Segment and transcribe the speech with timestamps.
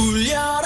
[0.00, 0.59] 울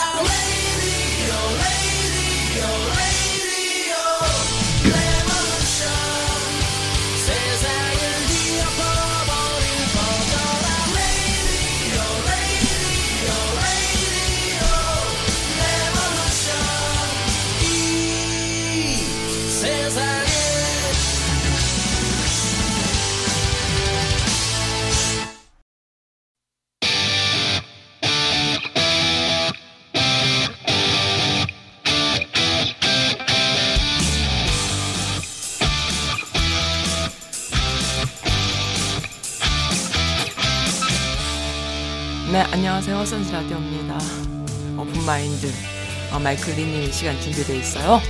[46.34, 48.00] 마이클 리님 시간 준비되어 있어요.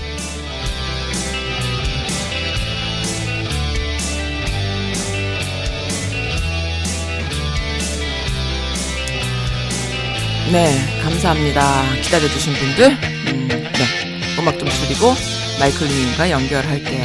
[10.50, 11.60] 네, 감사합니다.
[12.02, 12.92] 기다려주신 분들.
[12.92, 15.12] 음, 네, 음악 좀 줄이고
[15.60, 17.04] 마이클 리님과 연결할게요.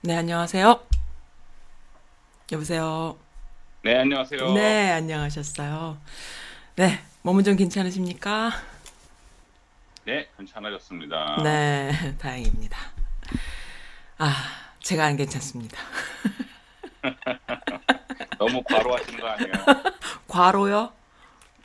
[0.00, 0.80] 네, 안녕하세요.
[2.50, 3.16] 여보세요.
[3.84, 4.52] 네, 안녕하세요.
[4.54, 5.96] 네, 안녕하셨어요.
[6.74, 8.52] 네, 몸은 좀 괜찮으십니까?
[10.06, 11.42] 네, 괜찮아졌습니다.
[11.44, 12.78] 네, 다행입니다.
[14.16, 14.32] 아,
[14.80, 15.76] 제가 안 괜찮습니다.
[18.38, 19.52] 너무 과로하시는 거 아니에요?
[20.26, 20.90] 과로요?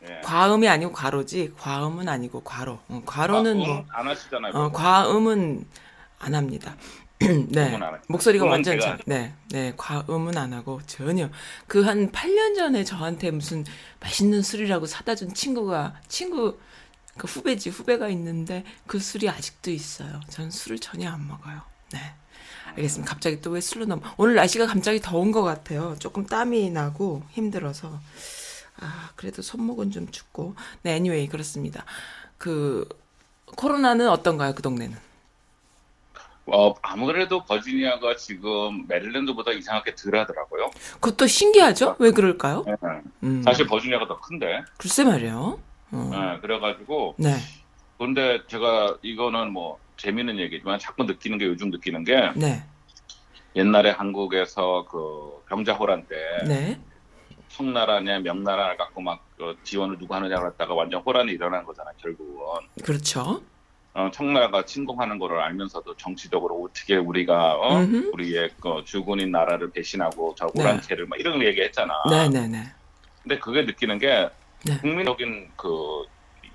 [0.02, 0.20] 네.
[0.26, 2.82] 과음이 아니고 과로지, 과음은 아니고 과로.
[2.90, 4.52] 어, 과로는 아, 뭐, 음, 안 하시잖아요.
[4.54, 4.72] 어.
[4.74, 5.66] 과음은
[6.20, 6.76] 안 합니다.
[7.50, 7.78] 네.
[8.08, 11.30] 목소리가 음은 완전 제가 잘, 네, 네, 과음은 안 하고 전혀.
[11.68, 13.66] 그 한 8년 전에 저한테 무슨
[14.00, 16.58] 맛있는 술이라고 사다 준 친구가, 친구,
[17.18, 20.20] 그 후배지, 후배가 있는데 그 술이 아직도 있어요.
[20.30, 21.62] 전 술을 전혀 안 먹어요.
[21.94, 22.00] 네.
[22.76, 23.14] 알겠습니다.
[23.14, 25.96] 갑자기 또 왜 술로 넘, 오늘 날씨가 갑자기 더운 것 같아요.
[26.00, 28.00] 조금 땀이 나고 힘들어서.
[28.80, 30.56] 아, 그래도 손목은 좀 춥고.
[30.82, 31.86] 네, anyway, 그렇습니다.
[32.40, 32.88] 그,
[33.56, 34.98] 코로나는 어떤가요, 그 동네는?
[36.46, 40.72] 어, 아무래도 버지니아가 지금 메릴랜드보다 이상하게 덜 하더라고요.
[41.00, 41.96] 그것도 신기하죠?
[42.00, 42.64] 왜 그럴까요?
[42.68, 42.76] 네.
[43.24, 44.62] 음, 사실 버지니아가 더 큰데.
[44.78, 45.60] 글쎄 말이에요.
[45.92, 46.10] 어.
[46.12, 47.36] 네, 그래가지고 네,
[47.98, 52.64] 근데 제가 이거는 뭐 재미있는 얘기지만 자꾸 느끼는 게 요즘 느끼는 게 네,
[53.56, 56.16] 옛날에 한국에서 그 병자호란 때
[56.48, 56.80] 네,
[57.50, 62.62] 청나라냐 명나라를 갖고 막 그 지원을 누구 하느냐고 했다가 완전 호란이 일어난 거잖아요 결국은.
[62.84, 63.42] 그렇죠.
[63.96, 67.80] 어, 청나라가 침공하는 거를 알면서도 정치적으로 어떻게 우리가 어?
[67.80, 68.12] 음흠.
[68.14, 70.64] 우리의 그 주군인 나라를 배신하고 저 네.
[70.64, 71.94] 오랑캐를 막 이런 거 얘기했잖아.
[72.10, 72.64] 네, 네, 네.
[73.22, 74.30] 근데 그게 느끼는 게
[74.66, 74.78] 네.
[74.80, 76.06] 국민적인 그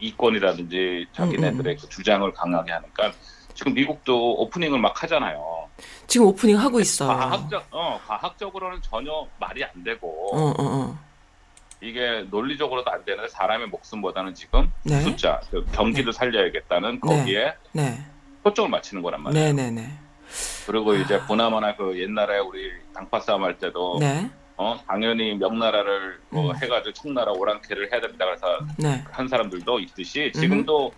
[0.01, 3.13] 이권이라든지 자기네들의 음, 그 주장을 강하게 하니까
[3.55, 5.69] 지금 미국도 오프닝을 막 하잖아요.
[6.09, 7.09] 지금 오프닝 하고 있어요.
[7.09, 10.99] 과학적 어 과학적으로는 전혀 말이 안 되고 어, 어, 어.
[11.81, 15.01] 이게 논리적으로도 안 되는데 사람의 목숨보다는 지금 네.
[15.01, 17.99] 숫자 그 경기를 살려야겠다는 거기에 네,
[18.45, 19.53] 초점을 맞추는 거란 말이에요.
[19.53, 19.89] 네, 네, 네.
[20.67, 26.51] 그리고 이제 보나마나 그 옛날에 우리 당파 싸움 할 때도 네, 어 당연히 명나라를 뭐
[26.51, 26.57] 음.
[26.57, 28.25] 해가지고 청나라 오랑캐를 해야 됩니다.
[28.25, 28.47] 그래서
[28.77, 29.03] 네.
[29.11, 30.93] 한 사람들도 있듯이 지금도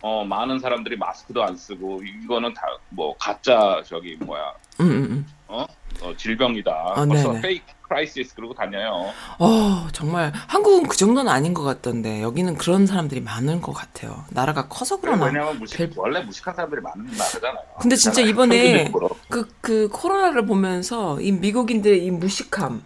[0.00, 5.26] 어 많은 사람들이 마스크도 안 쓰고 이거는 다 뭐 가짜 저기 뭐야 음, 음, 음.
[5.48, 5.66] 어,
[6.02, 6.70] 어, 질병이다.
[6.96, 7.40] 아, 벌써 네네.
[7.40, 9.12] fake crisis 그러고 다녀요.
[9.38, 14.24] 어, 정말 한국은 그 정도는 아닌 것 같던데 여기는 그런 사람들이 많은 것 같아요.
[14.30, 15.26] 나라가 커서 그러나.
[15.26, 17.58] 왜냐하면 무식 별- 원래 무식한 사람들이 많은 나라잖아요.
[17.80, 18.20] 근데 진짜.
[18.24, 19.10] 이번에 평균적으로.
[19.28, 22.82] 그, 그 코로나를 보면서 이 미국인들의 이 무식함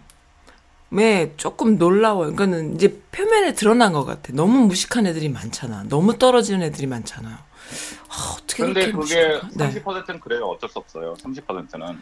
[0.97, 2.33] 에 조금 놀라워요.
[2.33, 4.33] 그러니까는 이제 표면에 드러난 것 같아.
[4.33, 5.83] 너무 무식한 애들이 많잖아.
[5.87, 7.35] 너무 떨어지는 애들이 많잖아요.
[7.35, 9.47] 아, 어떻게 그렇게 그게 무식할까?
[9.53, 9.83] 네.
[9.83, 10.45] 30%는 그래요.
[10.45, 11.13] 어쩔 수 없어요.
[11.13, 12.01] 30%는.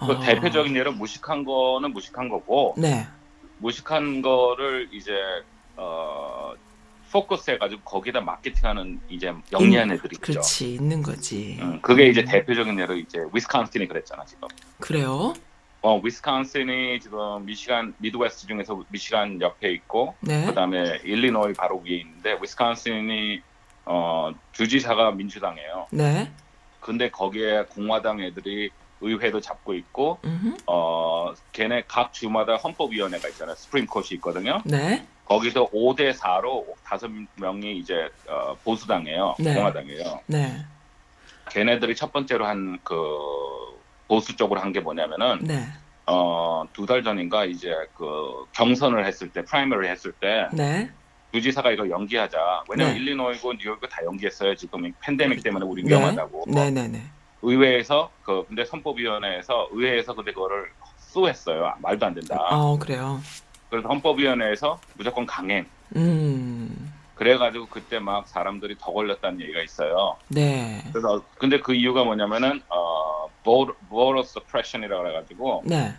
[0.00, 3.06] 그 아, 대표적인 예로 무식한 거는 무식한 거고 네.
[3.58, 5.12] 무식한 거를 이제
[5.76, 6.54] 어
[7.12, 10.20] 포커스 해가지고 거기다 마케팅하는 이제 영리한 애들이 있죠.
[10.32, 10.74] 그렇지.
[10.74, 11.58] 있는 거지.
[11.60, 14.48] 음, 그게 이제 대표적인 예로 이제 위스콘신이 그랬잖아 지금.
[14.78, 15.34] 그래요?
[15.82, 20.46] 어 위스콘신이 지금 미시간 Midwest 중에서 미시간 옆에 있고 네.
[20.46, 23.40] 그다음에 일리노이 바로 위에 있는데 위스콘신이
[23.86, 25.88] 어 주지사가 민주당이에요.
[25.90, 26.30] 네.
[26.80, 28.70] 근데 거기에 공화당 애들이
[29.00, 30.56] 의회도 잡고 있고 음흠.
[30.66, 33.54] 어 걔네 각 주마다 헌법위원회가 있잖아요.
[33.56, 34.60] Supreme Court이 있거든요.
[34.64, 35.06] 네.
[35.26, 39.36] 거기서 5대 4로 다섯 명이 이제 어, 보수당이에요.
[39.38, 39.54] 네.
[39.54, 40.20] 공화당이에요.
[40.26, 40.64] 네.
[41.50, 42.96] 걔네들이 첫 번째로 한 그
[44.08, 45.64] 보수 쪽으로 한 게 뭐냐면은 네.
[46.06, 50.90] 어 두 달 전인가 이제 그 경선을 했을 때 primary 했을 때 네.
[51.32, 52.64] 주지사가 이거 연기하자.
[52.68, 52.98] 왜냐면 네.
[53.00, 54.56] 일리노이고 뉴욕도 다 연기했어요.
[54.56, 55.90] 지금 이 팬데믹 때문에 우리 네.
[55.90, 56.44] 위험하다고.
[56.48, 56.70] 네.
[56.72, 56.88] 네.
[56.88, 57.02] 네.
[57.42, 61.74] 의회에서 그 근데 선법위원회에서 의회에서 근데 그거를 수했어요.
[61.78, 62.36] 말도 안 된다.
[62.50, 63.20] 어, 그래요.
[63.68, 65.66] 그래서 헌법위원회에서 무조건 강행.
[65.96, 66.92] 음.
[67.14, 70.16] 그래가지고 그때 막 사람들이 더 걸렸다는 얘기가 있어요.
[70.28, 70.82] 네.
[70.90, 75.94] 그래서 근데 그 이유가 뭐냐면은 어 voter, suppression이라고 해가지고 네.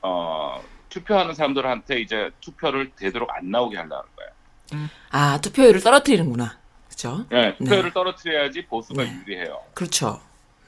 [0.00, 4.88] 어 투표하는 사람들한테 이제 투표를 되도록 안 나오게 하려는 거예요.
[5.10, 6.58] 아, 투표율을 떨어뜨리는구나.
[6.88, 7.24] 그죠?
[7.32, 7.92] 예, 투표를 네.
[7.92, 9.20] 떨어뜨려야지 보수가 네.
[9.20, 9.60] 유리해요.
[9.74, 10.20] 그렇죠.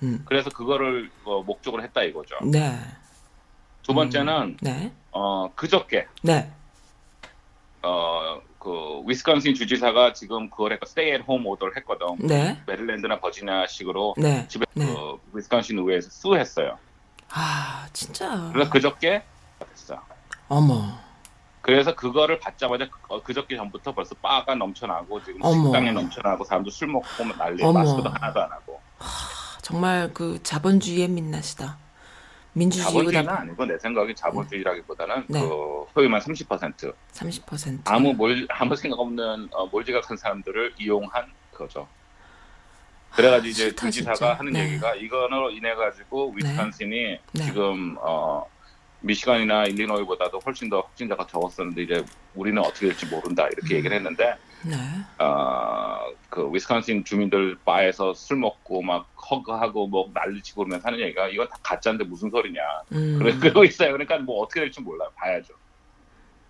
[0.04, 0.22] 음.
[0.26, 2.36] 그래서 그거를 어, 목적으로 했다 이거죠.
[2.44, 2.78] 네.
[3.82, 4.92] 두 번째는 네.
[5.10, 6.50] 어 그저께 네.
[7.82, 12.06] 어그 위스콘신 주지사가 지금 그걸 했고 스테이 앳 홈 오더를 했거든.
[12.18, 12.60] 네.
[12.66, 14.46] 메릴랜드나 버지니아식으로 네.
[14.48, 14.86] 집에 네.
[14.86, 16.78] 그 위스콘신 의회에서 수했어요.
[17.30, 18.50] 아, 진짜.
[18.52, 19.22] 그래서 그저께
[19.70, 20.00] 됐어.
[20.48, 20.98] 어머.
[21.60, 25.64] 그래서 그거를 받자마자 그- 어, 그저께 전부터 벌써 바가 넘쳐나고 지금 어머.
[25.64, 27.06] 식당에 넘쳐나고 사람들 술 먹고
[27.38, 27.62] 난리.
[27.64, 28.80] 마스크도 하나도 안 하고
[29.64, 31.78] 정말 그 자본주의의 민낯이다.
[32.52, 35.40] 민주주의보다 아니고 내 생각에 자본주의라기보다는 네.
[35.40, 37.80] 그 소유만 30% 30%.
[37.86, 41.88] 아무 몰 아무 생각 없는 어, 몰지각한 사람들을 이용한 거죠.
[43.12, 44.34] 그래가지고 이제 싫다, 주지사가 진짜.
[44.34, 44.66] 하는 네.
[44.66, 47.44] 얘기가 이거로 인해 가지고 위스콘신이 네.
[47.44, 48.46] 지금 어
[49.00, 53.78] 미시간이나 일리노이보다도 훨씬 더 확진자가 적었었는데 이제 우리는 어떻게 될지 모른다 이렇게 음.
[53.78, 54.76] 얘기를 했는데 네.
[55.18, 61.56] 어그 위스콘신 주민들 바에서 술 먹고 막 허그하고 뭐 난리치고 그러면서 하는 얘기가 이건 다
[61.62, 62.60] 가짜인데 무슨 소리냐
[62.92, 63.18] 음.
[63.18, 65.54] 그래 그러고 있어요 그러니까 뭐 어떻게 될지 몰라요 봐야죠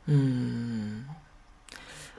[0.09, 1.09] 음.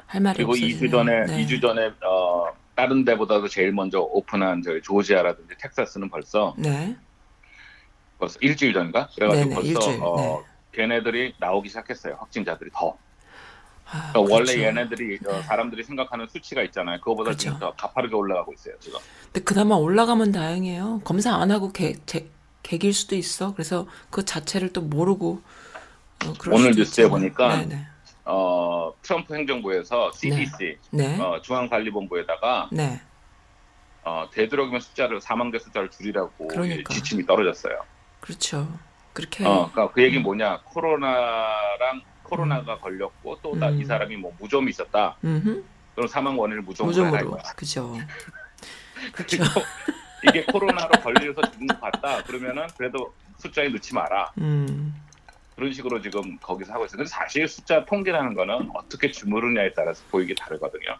[0.08, 0.80] 할 말이 그리고 없어지네.
[0.80, 1.46] 2주 전에 네.
[1.46, 6.96] 2주 전에 어 다른 데보다도 제일 먼저 오픈한 저희 조지아라든지 텍사스는 벌써 네.
[8.20, 10.44] 벌써 일주일 전인가 그래가지고 네네, 벌써 일주일, 어 네.
[10.74, 13.15] 걔네들이 나오기 시작했어요 확진자들이 더 아,
[14.12, 14.62] 그러니까 원래 그렇죠.
[14.62, 17.40] 얘네들이 어, 사람들이 생각하는 수치가 있잖아요 그거보다 그렇죠.
[17.40, 19.00] 지금 더 가파르게 올라가고 있어요 지금
[19.36, 21.02] 근데 그나마 올라가면 다행이에요.
[21.04, 22.30] 검사 안 하고 개, 제,
[22.64, 23.54] 개길 수도 있어.
[23.54, 25.42] 그래서 그 자체를 또 모르고
[26.26, 27.10] 어, 오늘 뉴스에 있잖아요.
[27.10, 27.88] 보니까 네네.
[28.24, 31.20] 어 트럼프 행정부에서 CDC 네.
[31.20, 33.02] 어, 중앙관리본부에다가 네.
[34.04, 36.94] 어, 되도록이면 숫자를 사망자 숫자를 줄이라고 그러니까.
[36.94, 37.82] 지침이 떨어졌어요.
[38.22, 38.68] 그렇죠.
[39.14, 40.06] 그렇게 어, 그러니까 그 음.
[40.06, 43.86] 얘기 는 뭐냐 코로나랑 코로나가 걸렸고 또이 음.
[43.86, 45.16] 사람이 뭐 무좀이 있었다.
[45.96, 47.26] 그럼 사망 원인을 무좀으로 무좀으로.
[47.26, 47.42] 이거야.
[47.56, 47.98] 그죠.
[49.14, 49.44] 그리고
[50.28, 52.24] 이게 코로나로 걸려서 죽은 것 같다.
[52.24, 54.32] 그러면은 그래도 숫자에 넣지 마라.
[54.40, 54.94] 음.
[55.56, 56.98] 그런 식으로 지금 거기서 하고 있어요.
[56.98, 60.98] 근데 사실 숫자 통계라는 거는 어떻게 주무르냐에 따라서 보이기 다르거든요.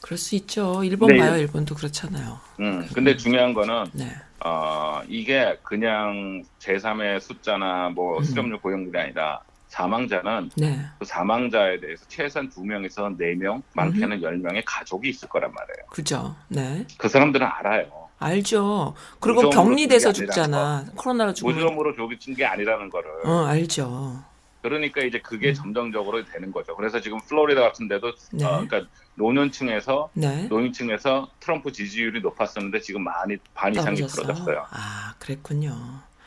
[0.00, 0.82] 그럴 수 있죠.
[0.82, 1.18] 일본 네.
[1.18, 1.36] 봐요.
[1.36, 2.40] 일본도 그렇잖아요.
[2.58, 4.10] 음, 근데 중요한 거는 네.
[4.44, 8.24] 어, 이게 그냥 제3의 숫자나 뭐 음.
[8.24, 9.40] 수렴률 고용률이 아니라
[9.72, 10.84] 사망자는 네.
[10.98, 15.86] 그 사망자에 대해서 최소한 2명에서 4명, 많게는 10명의 가족이 있을 거란 말이에요.
[15.88, 16.36] 그죠.
[16.48, 16.86] 네.
[16.98, 18.08] 그 사람들은 알아요.
[18.18, 18.94] 알죠.
[19.18, 20.84] 그리고 격리돼서 죽잖아.
[20.94, 21.56] 코로나로 죽으면.
[21.56, 23.10] 무좀으로 조기친 게 아니라는 거를.
[23.24, 24.22] 어, 알죠.
[24.60, 25.54] 그러니까 이제 그게 음.
[25.54, 26.76] 점정적으로 되는 거죠.
[26.76, 28.44] 그래서 지금 플로리다 같은 데도 네.
[28.44, 30.46] 어, 그러니까 노년층에서 네.
[30.48, 34.26] 노인층에서 트럼프 지지율이 높았었는데 지금 많이 반 이상이 떨어졌어요?
[34.26, 34.66] 떨어졌어요.
[34.70, 35.74] 아, 그랬군요.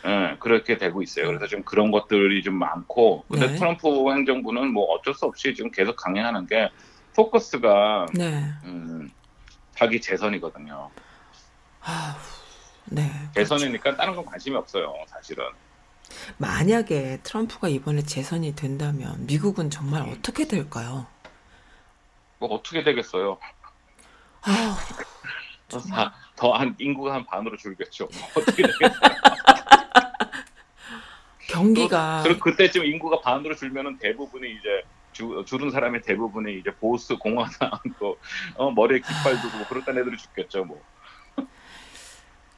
[0.06, 1.28] 예, 그렇게 되고 있어요.
[1.28, 3.56] 그래서 좀 그런 것들이 좀 많고, 근데 네.
[3.56, 6.70] 트럼프 행정부는 뭐 어쩔 수 없이 지금 계속 강행하는 게
[7.16, 8.52] 포커스가 네.
[8.66, 9.10] 음,
[9.76, 10.92] 자기 재선이거든요.
[11.82, 12.18] 아,
[12.86, 13.12] 네.
[13.34, 15.44] 재선이니까 다른 건 관심이 없어요, 사실은.
[16.38, 21.08] 만약에 트럼프가 이번에 재선이 된다면 미국은 정말 어떻게 될까요?
[22.38, 23.40] 뭐 어떻게 되겠어요?
[24.42, 24.78] 아,
[26.36, 28.08] 더한 인구가 한 반으로 줄겠죠.
[28.14, 28.90] 뭐 어떻게 되겠어요?
[31.48, 37.72] 경기가 그리고 그때쯤 인구가 반으로 줄면은 대부분이 이제 주, 줄은 사람의 대부분이 이제 보수 공화당
[38.00, 38.18] 또
[38.56, 40.82] 어, 머리에 깃발 두고 뭐땐 애들이 죽겠죠, 뭐.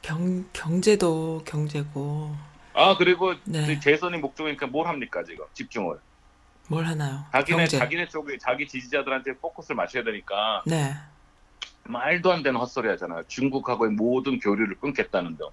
[0.02, 2.34] 경 경제도 경제고
[2.72, 3.72] 아 그리고 네.
[3.72, 5.98] 이 재선이 목적이니까 뭘 합니까 지금 집중을
[6.68, 7.24] 뭘 하나요?
[7.32, 7.78] 자기네 경제.
[7.78, 10.94] 자기네 쪽에 자기 지지자들한테 포커스를 맞춰야 되니까 네.
[11.84, 15.46] 말도 안 되는 헛소리 하잖아요 중국하고의 모든 교류를 끊겠다는 등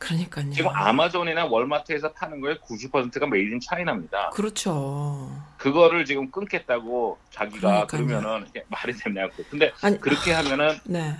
[0.00, 0.50] 그러니까요.
[0.50, 5.30] 지금 아마존이나 월마트에서 파는 거의 90%가 made in China입니다 그렇죠.
[5.58, 7.86] 그거를 지금 끊겠다고 자기가 그러니까요.
[7.86, 11.16] 그러면은 말이 되냐고 근데 아니 그렇게 하면은 네.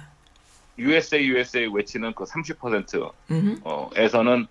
[0.79, 3.61] USA USA 외치는 그 30% 음.
[3.65, 4.47] 어, 에서는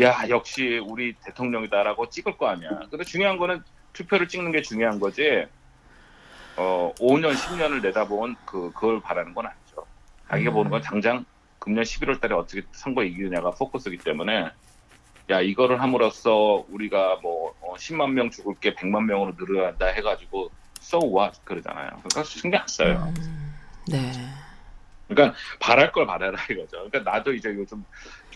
[0.00, 2.70] 야 역시 우리 대통령이다라고 찍을 거 아니야.
[2.90, 5.46] 근데 중요한 거는 투표를 찍는 게 중요한 거지.
[6.56, 9.84] 어 5년 10년을 내다본 그 그걸 바라는 건 아니죠.
[10.30, 10.54] 자기가 음.
[10.54, 11.26] 보는 건 당장
[11.66, 14.50] 금년 11월 달에 어떻게 선거 이기느냐가 포커스이기 때문에
[15.30, 21.00] 야 이거를 함으로써 우리가 뭐 어, 10만 명 죽을 게 100만 명으로 늘어난다 해가지고 so
[21.00, 21.88] what 그러잖아요.
[21.88, 23.12] 그러니까 신경 안 써요.
[23.16, 23.54] 음,
[23.88, 24.12] 네.
[25.08, 26.88] 그러니까 바랄 걸 바라라 이거죠.
[26.88, 27.84] 그러니까 나도 이제 요즘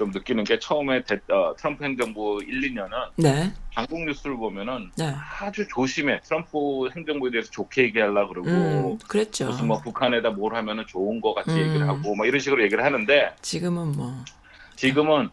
[0.00, 3.52] 좀 느끼는 게 처음에 대- 어, 트럼프 행정부 1, 2년은 네.
[3.74, 5.14] 한국 뉴스를 보면은 네.
[5.38, 6.18] 아주 조심해.
[6.22, 9.44] 트럼프 행정부에 대해서 좋게 얘기하려 그러고 음, 그랬죠.
[9.48, 11.58] 무슨 뭐 북한에다 뭘 하면은 좋은 거 같이 음.
[11.58, 14.10] 얘기를 하고 뭐 이런 식으로 얘기를 하는데 지금은 뭐.
[14.76, 15.28] 지금은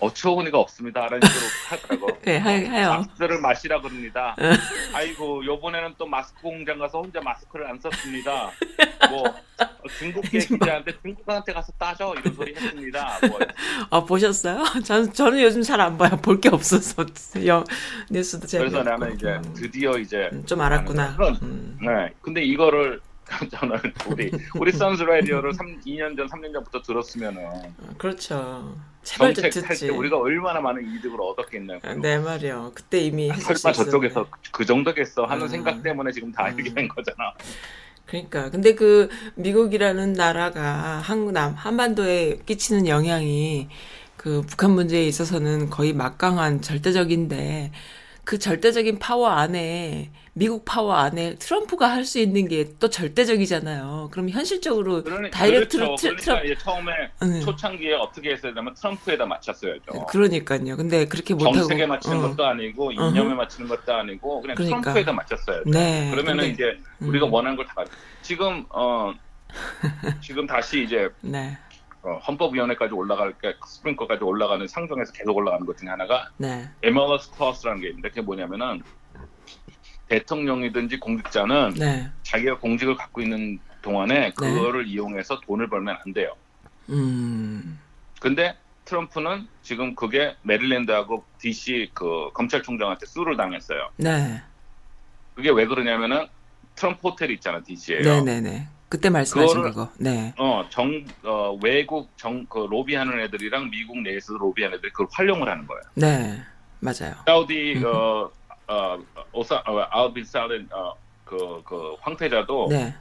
[0.00, 2.20] 어처구니가 없습니다라는 식으로 하더라고.
[2.22, 2.88] 네, 하- 해요.
[2.90, 4.34] 마스크를 마시라 그럽니다.
[4.94, 8.50] 아이고 요번에는 또 마스크 공장 가서 혼자 마스크를 안 썼습니다.
[9.10, 9.34] 뭐
[9.98, 13.18] 중국계 기자한테 중국한테 가서 따져 이런 소리 했습니다.
[13.28, 13.38] 뭐
[13.90, 14.62] 아, 보셨어요?
[14.84, 16.10] 저는, 저는 요즘 잘 안 봐요.
[16.22, 17.04] 볼 게 없어서.
[17.46, 17.64] 영,
[18.10, 18.72] 뉴스도 재미없고.
[18.82, 21.16] 그래서 나는 이제 음, 드디어 이제 좀 알았구나.
[21.16, 21.78] 그런- 음.
[21.80, 22.12] 네.
[22.20, 23.00] 근데 이거를
[23.52, 23.76] 저는
[24.06, 27.62] 우리 우리 선스 라디오를 3, 2년 전, 3년 전부터 들었으면은 어,
[27.98, 28.74] 그렇죠.
[29.02, 29.88] 제발 듣지.
[29.90, 31.86] 우리가 얼마나 많은 이득을 얻었겠냐고.
[31.88, 32.72] 아, 네 말이요.
[32.74, 34.26] 그때 이미 아, 설마 수 저쪽에서.
[34.52, 35.48] 그 정도겠어 하는 음.
[35.48, 36.54] 생각 때문에 지금 다 음.
[36.58, 37.32] 이렇게 된 거잖아.
[38.08, 38.50] 그러니까.
[38.50, 43.68] 근데 그 미국이라는 나라가 한국 남 한반도에 끼치는 영향이
[44.16, 47.70] 그 북한 문제에 있어서는 거의 막강한 절대적인데
[48.24, 54.08] 그 절대적인 파워 안에 미국 파워 안에 트럼프가 할 수 있는 게 또 절대적이잖아요.
[54.12, 56.14] 그럼 현실적으로 그러니, direct로 그렇죠.
[56.16, 56.92] 트- 그러니까 처음에
[57.22, 57.40] 음.
[57.40, 60.06] 초창기에 어떻게 했어야 되면 트럼프에다 맞췄어야죠.
[60.08, 60.76] 그러니까요.
[60.76, 62.28] 근데 그렇게 못하고 정책에 맞추는 어.
[62.28, 62.92] 것도 아니고.
[62.92, 64.80] 이념에 맞추는 것도 아니고 그냥 그러니까.
[64.80, 65.70] 트럼프에다 맞췄어야죠.
[65.70, 66.10] 네.
[66.12, 67.08] 그러면은 근데- 이제 음.
[67.08, 67.84] 우리가 원하는 걸 다.
[68.22, 69.12] 지금 어
[70.22, 71.58] 지금 다시 이제 네.
[72.02, 76.68] 어, 헌법위원회까지 올라갈 게 스프링커까지 올라가는 상정에서 계속 올라가는 것 중에 하나가 네.
[76.82, 78.82] Emoluments Clause라는 게 있는데 그게 뭐냐면은
[80.08, 82.08] 대통령이든지 공직자는 네.
[82.22, 86.34] 자기가 공직을 갖고 있는 동안에 그거를 이용해서 돈을 벌면 안 돼요.
[86.88, 87.78] 음.
[88.20, 93.90] 근데 트럼프는 지금 그게 메릴랜드하고 DC 그 검찰총장한테 수를 당했어요.
[93.96, 94.42] 네.
[95.34, 96.26] 그게 왜 그러냐면은
[96.74, 98.02] 트럼프 호텔 있잖아 DC에요.
[98.02, 98.68] 네, 네, 네.
[98.88, 99.90] 그때 말씀하신 그거를- 그거.
[99.98, 100.32] 네.
[100.38, 105.66] 어, 정, 어, 외국 정, 그 로비하는 애들이랑 미국 내에서 로비하는 애들이 그걸 활용을 하는
[105.66, 105.82] 거예요.
[105.94, 106.42] 네.
[106.80, 107.14] 맞아요.
[107.26, 107.82] 사우디, 음.
[107.84, 108.30] 어,
[108.68, 108.98] 어,
[109.32, 110.94] 오사, 어, 살렌, 어,
[111.24, 112.94] 그, 그, 황태자도 네.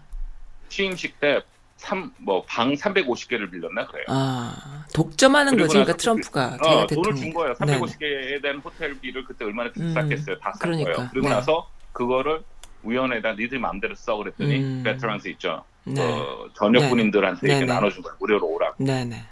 [0.70, 1.42] 취임식 때
[1.76, 4.06] 삼, 뭐, 방 350개를 빌렸나 그래요.
[4.08, 5.74] 아, 독점하는 거지.
[5.74, 7.16] 그러니까 트럼프가 어, 자기가 돈을.
[7.16, 7.54] 준 거예요.
[7.56, 7.80] 네네.
[7.80, 10.40] 350개에 대한 호텔비를 그때 얼마나 비쌌겠어요.
[10.40, 11.10] 다싼 그러니까, 거예요.
[11.12, 11.36] 그리고 네.
[11.36, 12.42] 나서 그거를
[12.84, 14.84] 위원회에다 니들 마음대로 써 그랬더니 음.
[14.84, 15.64] 베테랑스 있죠.
[15.84, 16.02] 네.
[16.02, 17.74] 어, 전역 군인들한테 이렇게 네네.
[17.74, 18.16] 나눠준 거예요.
[18.20, 18.84] 무료로 오라고.
[18.84, 19.24] 네, 네.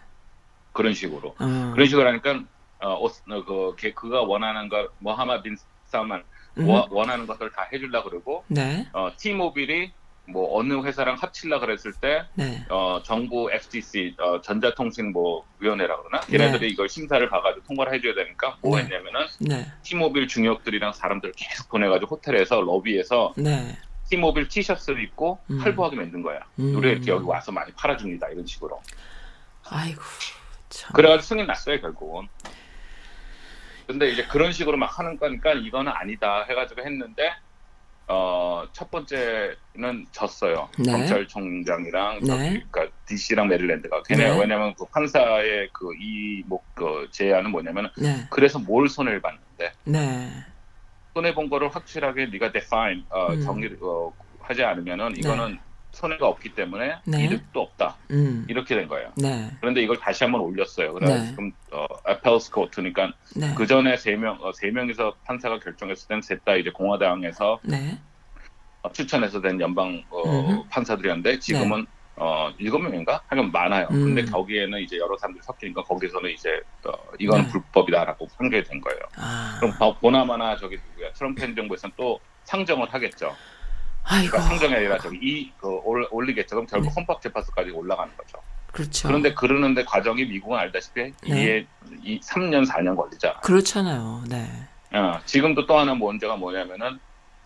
[0.74, 1.30] 그런 식으로.
[1.40, 1.72] 어.
[1.74, 2.44] 그런 식으로 하니까
[2.82, 3.10] 어, 어,
[3.46, 5.56] 그 걔- 그가 원하는 거 모하마 빈
[5.96, 6.24] 살만
[6.58, 6.70] 음.
[6.70, 8.88] 워- 원하는 것들 다 해주려 그러고 네.
[8.94, 9.92] 어, T-모빌이
[10.28, 12.66] 뭐 어느 회사랑 합치려 그랬을 때 네.
[12.70, 18.58] 어, 정부 FTC 어, 전자통신 뭐 위원회라 그러나 걔네들이 이걸 심사를 봐가지고 통과를 해줘야 되니까
[18.62, 18.84] 뭐 네.
[18.84, 19.66] 했냐면은 네.
[19.84, 23.78] T-모빌 중역들이랑 사람들 을 계속 보내가지고 호텔에서 러비에서 네.
[24.10, 25.60] T-모빌 티셔츠를 입고 음.
[25.60, 26.40] 활보하게 만든 거야.
[26.60, 26.76] 음.
[26.76, 28.82] 우리 이렇게 여기 와서 많이 팔아줍니다 이런 식으로.
[29.70, 30.02] 아이고.
[30.70, 30.92] 참.
[30.94, 32.28] 그래가지고 승인 났어요 결국은.
[33.88, 37.34] 근데 이제 그런 식으로 막 하는 거니까 이거는 아니다 해가지고 했는데
[38.08, 40.70] 어, 첫 번째는 졌어요.
[40.78, 40.92] 네.
[40.92, 42.64] 검찰총장이랑 네.
[42.70, 44.04] 그러니까 DC랑 메릴랜드가.
[44.04, 44.40] 걔네 네.
[44.40, 48.28] 왜냐면 그 판사의 그 이뭐그 제안은 뭐냐면 네.
[48.30, 50.30] 그래서 뭘 손해를 봤는데 네.
[51.14, 53.42] 손해 본 거를 확실하게 네가 define 어, 음.
[53.42, 55.58] 정리 어, 하지 않으면은 이거는
[55.96, 57.24] 손해가 없기 때문에 네.
[57.26, 58.46] 이득도 없다 음.
[58.50, 59.12] 이렇게 된 거예요.
[59.18, 59.50] 네.
[59.62, 60.94] 그런데 이걸 다시 한번 올렸어요.
[60.94, 61.26] 그래서 네.
[61.30, 63.54] 지금 어, appellate court니까 네.
[63.56, 67.98] 그 전에 세 명, 어, 세 명이서 판사가 결정했을 땐 셋 다 이제 공화당에서 네.
[68.84, 70.66] 어, 추천해서 된 연방 어.
[70.70, 71.88] 판사들이었는데 지금은
[72.18, 73.22] 어, 일곱 명인가?
[73.28, 73.88] 하여간 많아요.
[73.92, 74.14] 음.
[74.16, 76.50] 근데 거기에는 이제 여러 사람들이 섞이니까 거기서는 이제
[76.86, 77.48] 어, 이건 네.
[77.50, 79.00] 불법이다라고 판결이 된 거예요.
[79.18, 79.58] 아.
[79.60, 81.12] 그럼 보- 보나마나 저기 누구야?
[81.14, 83.36] 트럼프 행정부에서는 또 상정을 하겠죠.
[84.08, 84.32] 아이고.
[84.32, 86.56] 그러니까 상정이 아니라 저기 이 그, 올, 올리겠죠.
[86.56, 86.94] 그럼 결국 네.
[86.96, 88.38] 헌법 재판소까지 올라가는 거죠.
[88.72, 89.08] 그렇죠.
[89.08, 91.66] 그런데 그러는데 과정이 미국은 알다시피 이게
[92.04, 93.40] 이 3년 4년 걸리잖아.
[93.40, 94.24] 그렇잖아요.
[94.30, 94.46] 네.
[94.94, 97.00] 어, 지금도 또 하나 문제가 뭐냐면은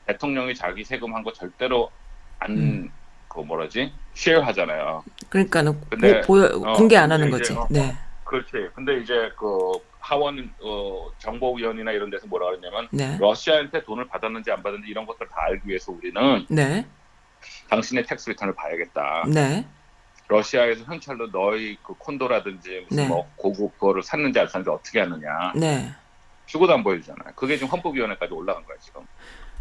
[0.08, 1.92] 대통령이 자기 세금 한 거 절대로
[2.40, 2.92] 안, 음.
[3.28, 3.94] 그 뭐라지?
[4.16, 5.04] 쉐어 하잖아요.
[5.30, 7.54] 그러니까는 근데, 보, 보여 어, 공개 안 하는 거지.
[7.54, 7.96] 어, 네.
[8.24, 8.52] 그렇지.
[8.76, 9.72] 근데 이제 그
[10.10, 13.16] 하원, 어, 정보위원이나 이런 데서 뭐라 그러냐면 네.
[13.20, 16.88] 러시아한테 돈을 받았는지 안 받았는지 이런 것들을 다 알기 위해서 우리는 네.
[17.70, 19.26] 당신의 tax return을 봐야겠다.
[19.32, 19.68] 네.
[20.28, 23.08] 러시아에서 현찰로 너희 그 콘도라든지 무슨 네.
[23.08, 25.54] 뭐 고급 거를 샀는지 안 샀는지 어떻게 하느냐.
[25.56, 25.92] 네.
[26.48, 27.34] 죽어도 안 보여주잖아요.
[27.36, 29.06] 그게 지금 헌법위원회까지 올라간 거예요, 지금.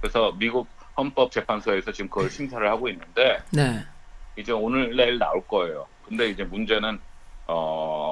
[0.01, 3.85] 그래서 미국 헌법재판소에서 지금 그걸 심사를 하고 있는데, 네.
[4.37, 5.87] 이제 오늘 내일 나올 거예요.
[6.07, 6.99] 근데 이제 문제는,
[7.47, 8.08] 어,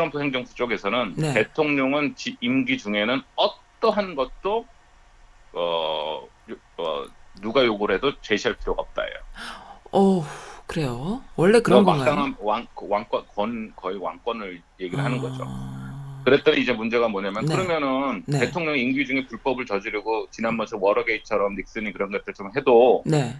[0.00, 1.34] 트럼프 행정부 쪽에서는 네.
[1.34, 4.64] 대통령은 지- 임기 중에는 어떠한 것도,
[5.52, 7.04] 어, 요- 어,
[7.42, 9.14] 누가 요구를 해도 제시할 필요가 없다예요.
[9.92, 10.24] 어,
[10.66, 11.22] 그래요.
[11.36, 12.34] 원래 그런 뭐 건가요?
[12.40, 15.42] 왕, 그 왕권, 권, 거의 왕권을 얘기를 하는 거죠.
[15.46, 17.54] 아, 그랬더니 이제 문제가 뭐냐면 네.
[17.54, 18.38] 그러면은 네.
[18.40, 23.36] 대통령 임기 중에 불법을 저지르고 지난번처럼 워러게이처럼 닉슨이 그런 것들 좀 해도 네.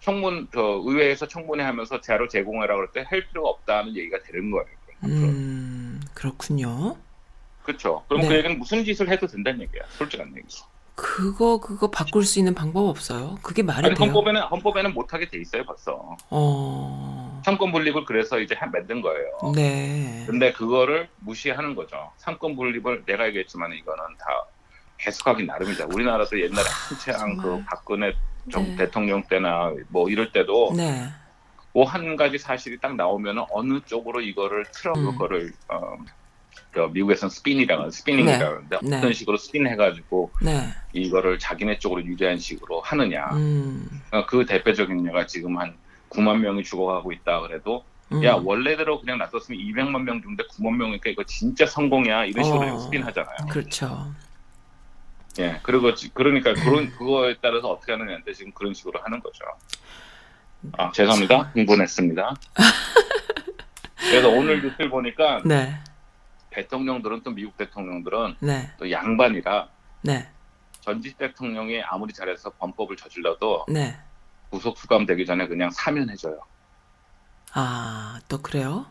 [0.00, 4.66] 청문 저 의회에서 청문회 하면서 자료 제공해라 그럴 때할 필요가 없다는 얘기가 되는 거예요.
[5.04, 5.10] 음,
[6.14, 6.96] 그렇군요.
[7.62, 8.04] 그렇죠.
[8.08, 8.28] 그럼 네.
[8.28, 9.82] 그 얘기는 무슨 짓을 해도 된다는 얘기야.
[9.96, 10.46] 솔직한 얘기.
[10.96, 13.36] 그거 그거 바꿀 수 있는 방법 없어요?
[13.42, 14.06] 그게 말이 아니 돼요?
[14.06, 16.16] 헌법에는 헌법에는 못하게 돼 있어요 벌써.
[16.30, 19.52] 어, 삼권 분립을 그래서 이제 한- 만든 거예요.
[19.56, 20.22] 네.
[20.26, 22.12] 근데 그거를 무시하는 거죠.
[22.18, 24.26] 삼권 분립을 내가 얘기했지만 이거는 다
[25.04, 25.86] 해석하기 나름이다.
[25.86, 27.64] 우리나라도 옛날에 한창 그.
[27.66, 28.14] 박근혜
[28.52, 28.76] 정 네.
[28.76, 31.08] 대통령 때나 뭐 이럴 때도 네.
[31.74, 35.10] 뭐한 가지 사실이 딱 나오면 어느 쪽으로 이거를 틀어 음.
[35.10, 35.96] 그거를 어,
[36.72, 38.96] 저 미국에서는 spinning이라고 spinning이라고 하는데 네.
[38.98, 40.68] 어떤 식으로 spin해가지고 네.
[40.92, 43.26] 이거를 자기네 쪽으로 유리한 식으로 하느냐.
[43.32, 43.88] 음.
[44.12, 45.74] 어, 그 대표적인 예가 지금 한
[46.10, 48.22] 9만 명이 죽어가고 있다 그래도 음.
[48.22, 52.78] 야 원래대로 그냥 놔뒀으면 200만 명 죽는데 9만 명이니까 이거 진짜 성공이야 이런 식으로 어.
[52.78, 53.36] spin하잖아요.
[53.50, 54.12] 그렇죠.
[55.40, 59.44] 예, 그리고 지- 그러니까 그런 그거에 따라서 어떻게 하느냐인데 지금 그런 식으로 하는 거죠.
[60.72, 62.34] 아 죄송합니다, 흥분했습니다.
[63.96, 65.78] 그래서 오늘 뉴스를 보니까 네.
[66.50, 68.70] 대통령들은 또 미국 대통령들은 네.
[68.78, 69.68] 또 양반이라
[70.02, 70.28] 네.
[70.80, 73.96] 전직 대통령이 아무리 잘해서 범법을 저질러도 네.
[74.50, 76.38] 구속 수감되기 전에 그냥 사면해줘요.
[77.54, 78.86] 아, 또 그래요?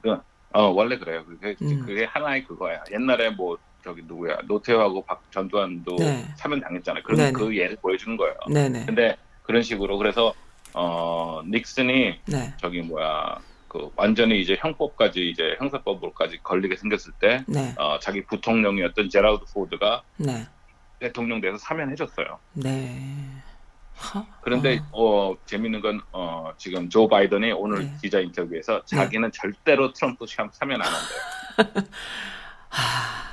[0.54, 1.26] 어 원래 그래요.
[1.26, 1.86] 그게 음.
[1.86, 2.84] 그게 하나의 그거야.
[2.92, 6.26] 옛날에 뭐 저기 누구야 노태우하고 박 전두환도 네.
[6.38, 7.04] 사면 당했잖아요.
[7.04, 7.32] 그런 네네.
[7.32, 8.36] 그 예를 보여주는 거예요.
[8.52, 8.86] 네네.
[8.86, 10.34] 근데 그런 식으로 그래서
[10.74, 12.54] 어 닉슨이 네.
[12.58, 17.74] 저기 뭐야 그 완전히 이제 형법까지 이제 형사법으로까지 걸리게 생겼을 때 네.
[17.78, 20.48] 어, 자기 부통령이었던 제라우드 포드가 네.
[21.00, 22.40] 대통령 돼서 사면해줬어요.
[22.54, 23.30] 네.
[23.96, 27.94] 하, 그런데 어, 어, 재밌는 건 어, 지금 조 바이든이 오늘 네.
[28.02, 31.88] 기자 인터뷰에서 자기는 절대로 트럼프 참 사면 안 한대요.
[32.70, 33.24] 하,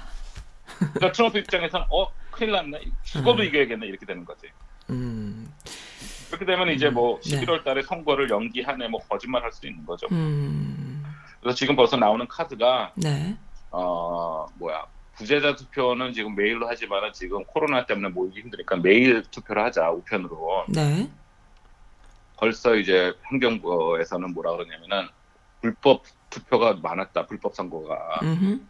[0.79, 3.47] 그러니까 트럼프 입장에서는 어 큰일 났네 죽어도 음.
[3.47, 4.47] 이겨야겠네 이렇게 되는 거지.
[4.89, 5.53] 음,
[6.31, 7.41] 그렇게 되면 이제 뭐 네.
[7.41, 10.07] 11월 달에 선거를 연기하네 뭐 거짓말 할 수도 있는 거죠.
[10.13, 11.05] 음,
[11.41, 13.37] 그래서 지금 벌써 나오는 카드가 네.
[13.73, 19.91] 어 뭐야 부재자 투표는 지금 메일로 하지만 지금 코로나 때문에 모이기 힘드니까 메일 투표를 하자
[19.91, 21.11] 우편으로 네.
[22.37, 25.09] 벌써 이제 행정부에서는 뭐라 그러냐면은
[25.61, 28.61] 불법 투표가 많았다 불법 선거가 음흠.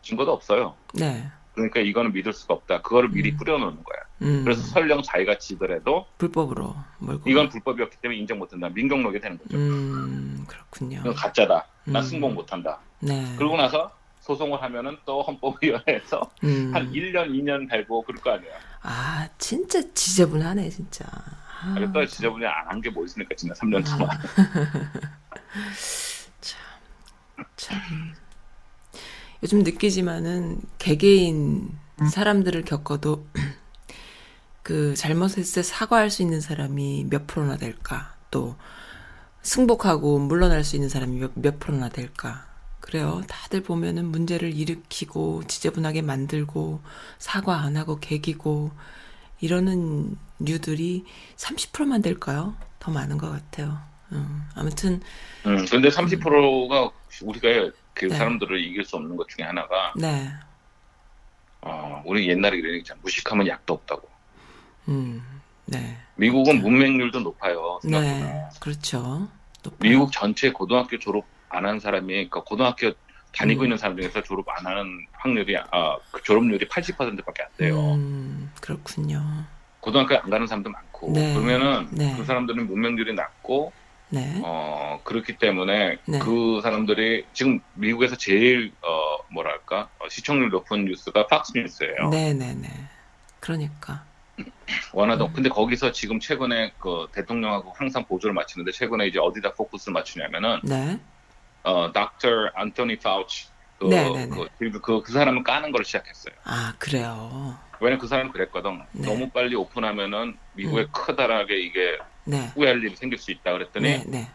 [0.00, 1.28] 증거도 없어요 네.
[1.52, 3.36] 그러니까 이거는 믿을 수가 없다 그거를 미리 음.
[3.36, 7.28] 뿌려놓는 거야 음, 그래서 설령 자기가 지더라도 불법으로 몰고.
[7.30, 10.98] 이건 불법이었기 때문에 인정 못한다 민경록이 되는 거죠 음, 그렇군요.
[11.00, 12.02] 이건 가짜다 나 음.
[12.02, 13.34] 승복 못한다 네.
[13.38, 16.70] 그러고 나서 소송을 하면은 또 헌법위원회에서 음.
[16.74, 18.50] 한 1년 2년 달고 그럴 거 아니야
[18.82, 21.04] 아, 진짜 지저분하네, 진짜.
[21.62, 24.08] 아, 그래서 지저분이 안한 게 뭐 있습니까 지난 3년 동안
[27.56, 27.78] 참.
[29.42, 31.70] 요즘 느끼지만은 개개인
[32.10, 33.26] 사람들을 겪어도
[34.62, 38.14] 그 잘못했을 때 사과할 수 있는 사람이 몇 프로나 될까?
[38.30, 38.56] 또
[39.42, 42.46] 승복하고 물러날 수 있는 사람이 몇, 몇 프로나 될까?
[42.80, 43.22] 그래요.
[43.28, 46.82] 다들 보면은 문제를 일으키고 지저분하게 만들고
[47.18, 48.72] 사과 안 하고 개기고
[49.40, 51.04] 이러는 류들이
[51.36, 52.56] 30%만 될까요?
[52.80, 53.80] 더 많은 것 같아요.
[54.12, 55.00] 음, 아무튼
[55.46, 56.90] 음, 근데 30%가
[57.22, 58.16] 우리가 그 네.
[58.16, 60.30] 사람들을 이길 수 없는 것 중에 하나가 네,
[61.62, 64.09] 어, 우리 옛날에 이러니까 무식하면 약도 없다고.
[64.90, 65.22] 음,
[65.66, 67.78] 네, 미국은 문맹률도 높아요.
[67.82, 68.00] 생각보다.
[68.14, 69.28] 네, 그렇죠.
[69.62, 69.78] 높아요.
[69.80, 72.92] 미국 전체 고등학교 졸업 안 한 사람이 그러니까 고등학교
[73.32, 73.66] 다니고 음.
[73.66, 77.94] 있는 사람 중에서 졸업 안 하는 확률이 아, 그 졸업률이 80%밖에 안 돼요.
[77.94, 79.22] 음, 그렇군요.
[79.80, 81.34] 고등학교 안 가는 사람도 많고 네.
[81.34, 82.14] 그러면은 네.
[82.16, 83.72] 그 사람들은 문맹률이 낮고
[84.12, 86.18] 네, 어 그렇기 때문에 네.
[86.18, 92.08] 그 사람들이 지금 미국에서 제일 어 뭐랄까 어, 시청률 높은 뉴스가 팍스 뉴스예요.
[92.10, 92.68] 네, 네, 네.
[93.38, 94.04] 그러니까.
[94.92, 95.32] 원하던 음.
[95.32, 101.00] 근데 거기서 지금 최근에 그 대통령하고 항상 보조를 맞추는데 최근에 이제 어디다 포커스를 맞추냐면은 네,
[101.62, 103.48] 어 닥터 안토니 파우치
[103.78, 104.46] 그, 네, 네, 네.
[104.58, 106.34] 그, 그, 그 사람을 까는 걸 시작했어요.
[106.44, 107.56] 아 그래요.
[107.80, 108.82] 왜냐면 그 사람은 그랬거든.
[108.92, 109.06] 네.
[109.06, 114.28] 너무 빨리 오픈하면은 미국에 크다랗게 이게 네, 후회할 일이 생길 수 있다 그랬더니 네, 네.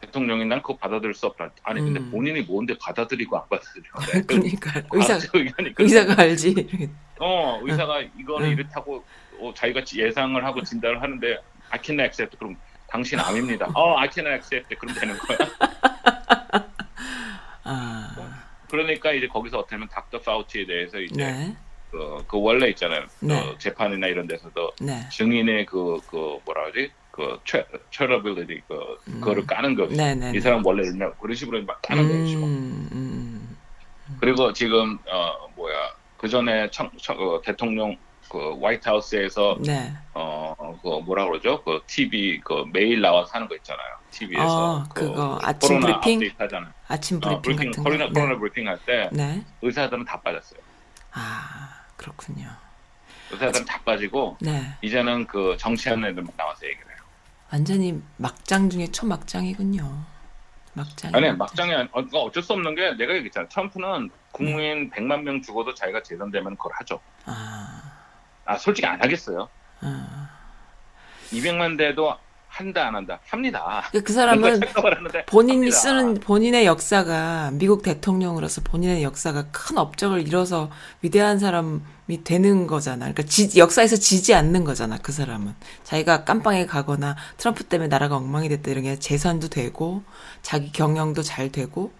[0.00, 1.50] 대통령이 난 그거 받아들일 수 없다.
[1.62, 2.10] 아니 근데 음.
[2.10, 6.90] 본인이 뭔데 받아들이고 안 받아들이고 그러니까 의사 의견이 의사가 알지.
[7.20, 8.52] 어 의사가 이거는 응.
[8.52, 9.04] 이렇다고
[9.38, 11.38] 어, 자기가 예상을 하고 진단을 하는데
[11.70, 12.56] I can accept 그럼
[12.88, 13.70] 당신 암입니다.
[13.76, 15.38] 어 I can accept 그럼 되는 거야.
[17.62, 18.16] 아,
[18.68, 21.56] 그러니까 이제 거기서 어떻게 하면 닥터 파우치에 대해서 이제 네,
[21.90, 23.04] 그, 그 원래 있잖아요.
[23.20, 23.52] 네.
[23.52, 26.90] 그 재판이나 이런 데서도 네, 증인의 그, 그 뭐라 그러지?
[27.10, 27.40] 그그
[27.90, 29.20] 트레러빌리티 그 음.
[29.20, 29.94] 그거를 까는 거지.
[29.94, 30.32] 네네.
[30.34, 32.26] 이 사람 원래 있냐 그런 식으로 막 까는 거예요.
[32.26, 32.44] 지금.
[32.44, 33.56] 음, 음,
[34.20, 37.96] 그리고 지금 어 뭐야 그 전에 청, 청- 어, 대통령
[38.28, 39.90] 그 White House에서 네.
[40.12, 41.62] 어그 뭐라 그러죠?
[41.64, 43.88] 그 TV 그 매일 나와서 하는 거 있잖아요.
[44.10, 46.30] TV에서 어, 그거 아침 코로나 브리핑?
[46.36, 46.70] 하잖아요.
[46.88, 48.12] 아침 어, 브리핑 브리핑 같은 코로나 거.
[48.12, 48.38] 코로나 네.
[48.38, 49.42] 브리핑 할때 네.
[49.62, 50.60] 의사들은 다 빠졌어요.
[51.12, 52.50] 아, 그렇군요.
[53.30, 54.74] 의사들은 다 빠지고 네.
[54.82, 56.98] 이제는 그 정치하는 애들만 나와서 얘기를 해요.
[57.50, 60.04] 완전히 막장 중에 초막장이군요.
[60.74, 61.14] 막장.
[61.14, 63.48] 아니 막장이 아니, 어, 어쩔 수 없는 게 내가 얘기했잖아.
[63.48, 67.00] 트럼프는 국민 100만 명 죽어도 자기가 재선되면 그걸 하죠.
[67.26, 67.82] 아,
[68.44, 69.48] 아 솔직히 안 하겠어요.
[69.80, 70.28] 아.
[71.32, 72.16] 200만 대도
[72.48, 73.84] 한다 안 한다 합니다.
[73.92, 74.60] 그, 그 사람은
[75.26, 75.76] 본인이 합니다.
[75.76, 80.68] 쓰는 본인의 역사가 미국 대통령으로서 본인의 역사가 큰 업적을 이뤄서
[81.00, 83.06] 위대한 사람이 되는 거잖아.
[83.06, 84.98] 그러니까 지- 역사에서 지지 않는 거잖아.
[85.00, 90.02] 그 사람은 자기가 깜빵에 가거나 트럼프 때문에 나라가 엉망이 됐다 이런 게 재산도 되고
[90.42, 91.92] 자기 경영도 잘 되고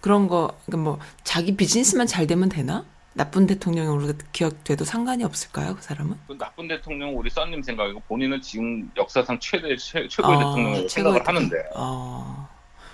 [0.00, 2.84] 그런 거 그러니까 뭐 자기 비즈니스만 잘 되면 되나?
[3.12, 5.74] 나쁜 대통령으로 기억돼도 상관이 없을까요?
[5.74, 6.16] 그 사람은?
[6.28, 11.18] 그 나쁜 대통령 우리 써님 생각이고 본인은 지금 역사상 최대 최, 최고의 어, 대통령으로 생각을
[11.18, 11.42] 대통령.
[11.42, 12.48] 하는데 어,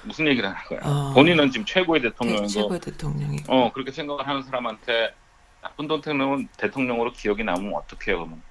[0.04, 0.80] 무슨 얘기를 하는 거야?
[0.82, 1.12] 어.
[1.14, 3.38] 본인은 지금 최고의 대- 대통령이고 최고의 대통령이.
[3.48, 5.14] 어 그렇게 생각을 하는 사람한테
[5.62, 8.18] 나쁜 대통령은 대통령으로 기억이 남으면 어떻게 해요?
[8.20, 8.42] 그러면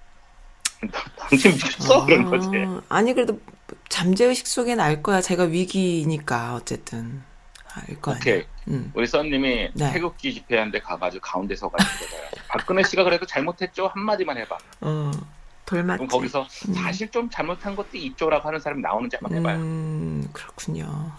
[1.17, 2.47] 당신 미쳤어 그런 거지.
[2.89, 3.39] 아니 그래도
[3.89, 5.19] 잠재의식 속엔 알 거야.
[5.21, 7.23] 제가 위기니까 어쨌든
[7.75, 8.11] 알 거.
[8.11, 8.91] 오케이 음.
[8.93, 9.91] 우리 써님이 네.
[9.91, 12.05] 태극기 집회하는데 가가지고 가운데 서가지고.
[12.47, 14.57] 박근혜 씨가 그래도 잘못했죠 한 마디만 해봐.
[14.81, 15.11] 어.
[15.65, 15.97] 돌맞지.
[15.97, 16.73] 그럼 거기서 음.
[16.75, 19.57] 사실 좀 잘못한 것도 있죠라고 하는 사람이 나오는지 한번 해봐요.
[19.57, 21.11] 음, 그렇군요.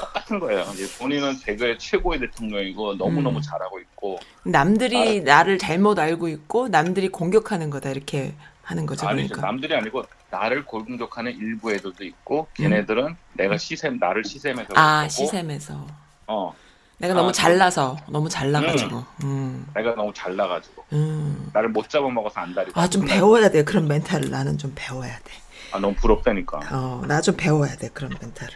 [0.00, 0.64] 똑같은 거예요.
[0.74, 3.42] 이제 본인은 세계 최고의 대통령이고 너무 너무 음.
[3.42, 5.22] 잘하고 있고 남들이 아.
[5.24, 9.06] 나를 잘못 알고 있고 남들이 공격하는 거다 이렇게 하는 거죠.
[9.06, 9.46] 아니죠 그러니까.
[9.46, 14.76] 남들이 아니고 나를 공격하는 일부 애들도 있고 걔네들은 내가 시샘 나를 시샘해서 음.
[14.78, 15.86] 아 시샘에서
[16.26, 16.54] 어
[16.96, 19.04] 내가 너무 아, 잘나서 너무 잘나가지고.
[19.24, 19.66] 음.
[19.74, 21.50] 내가 너무 잘나가지고 음.
[21.52, 25.32] 나를 못 잡아먹어서 안달이고 아좀 배워야 돼 그런 멘탈을 나는 좀 배워야 돼.
[25.72, 28.54] 아 너무 부럽다니까 어, 나 좀 배워야 돼 그런 멘탈을.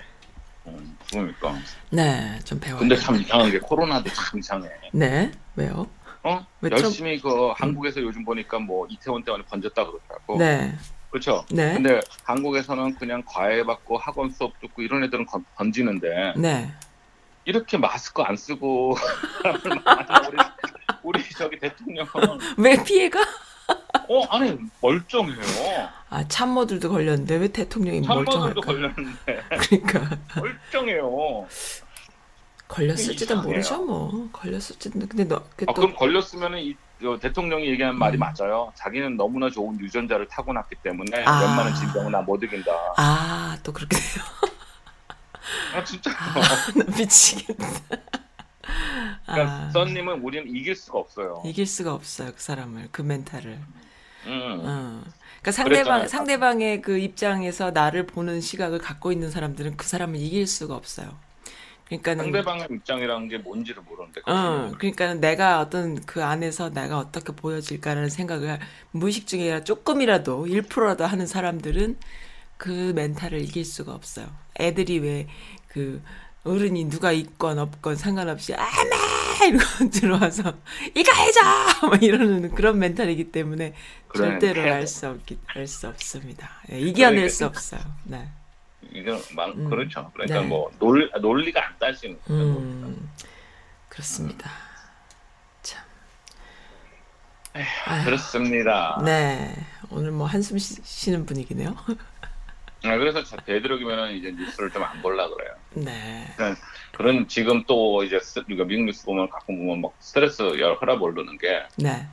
[0.69, 1.55] 음, 그러니까
[1.91, 3.01] 네, 좀 배워야 근데 돼.
[3.03, 5.87] 참 이상한 게 코로나도 참 이상해 네, 왜요?
[6.23, 10.75] 어왜 좀- 열심히 그 한국에서 요즘 보니까 뭐 이태원 때문에 번졌다 그러더라고 네,
[11.11, 16.71] 그렇죠 네, 근데 한국에서는 그냥 과외 받고 학원 수업 듣고 이런 애들은 건- 번지는데 네.
[17.45, 18.97] 이렇게 마스크 안 쓰고
[20.29, 20.38] 우리
[21.21, 22.11] 우리 저기 대통령은
[22.59, 23.21] 왜 피해가?
[24.09, 25.88] 어 아니 멀쩡해요.
[26.11, 28.61] 아 참모들도 걸렸는데 왜 대통령이 참모들도 멀쩡할까?
[28.61, 31.47] 걸렸는데 그러니까 멀쩡해요.
[32.68, 33.42] 걸렸을지도 이상해요.
[33.42, 38.20] 모르죠 뭐 걸렸을지도 근데 너 아, 또 그럼 걸렸으면은 이 어, 대통령이 말이 음.
[38.20, 38.72] 맞아요.
[38.74, 41.40] 자기는 너무나 좋은 유전자를 타고났기 때문에 아.
[41.40, 42.72] 웬만한 질병은 나못 이긴다.
[42.96, 44.24] 아, 또 그렇게 돼요.
[45.74, 46.11] 아 진짜.
[46.11, 47.66] 나 미치겠다.
[49.26, 51.42] 그러니까 아, 썬님은 우리는 이길 수가 없어요.
[51.44, 52.88] 이길 수가 없어요, 그 사람을.
[52.92, 53.59] 그 멘탈을.
[54.26, 54.61] 음.
[54.64, 55.02] 어.
[55.40, 56.09] 그러니까 상대방 그랬잖아요.
[56.09, 61.26] 상대방의 그 입장에서 나를 보는 시각을 갖고 있는 사람들은 그 사람을 이길 수가 없어요.
[61.87, 64.20] 그러니까는 상대방의 입장이라는 게 뭔지를 모르는데.
[64.27, 68.59] 어, 그러니까 내가 어떤 그 안에서 내가 어떻게 보여질까라는 생각을
[68.90, 71.99] 무의식 중에 조금이라도 1%라도 하는 사람들은
[72.57, 74.29] 그 멘탈을 이길 수가 없어요.
[74.61, 75.29] 애들이 왜
[75.68, 76.03] 그
[76.44, 78.66] 어른이 누가 있건 없건 상관없이 아마
[79.46, 80.59] 이러고 들어와서
[80.94, 81.40] 이거 해줘
[81.90, 83.75] 막 이러는 그런 멘탈이기 때문에
[84.09, 84.87] 그래, 절대로 알 돼.
[84.87, 86.62] 수 없기 알 수 없습니다.
[86.72, 87.81] 예, 이겨낼 그러니까 수 없어요.
[88.05, 88.31] 네.
[88.92, 89.68] 이거 막 음.
[89.68, 90.11] 그렇죠.
[90.14, 90.46] 그러니까 네.
[90.46, 92.18] 뭐 논, 논리가 안 따지는.
[92.31, 93.11] 음,
[93.88, 94.51] 그렇습니다.
[95.62, 95.83] 참.
[97.55, 98.05] 아휴.
[98.05, 99.01] 그렇습니다.
[99.05, 99.55] 네.
[99.90, 101.75] 오늘 뭐 한숨 쉬- 쉬는 분위기네요.
[102.85, 105.55] 아, 그래서 자- 되도록이면 이제 뉴스를 좀 안 볼라 그래요.
[105.75, 106.27] 네.
[106.92, 111.01] 그런 지금 또 이제 스- 우리가 미국 뉴스 보면 가끔 보면 막 스트레스 여러 혈압
[111.03, 112.07] 오르는 게 네.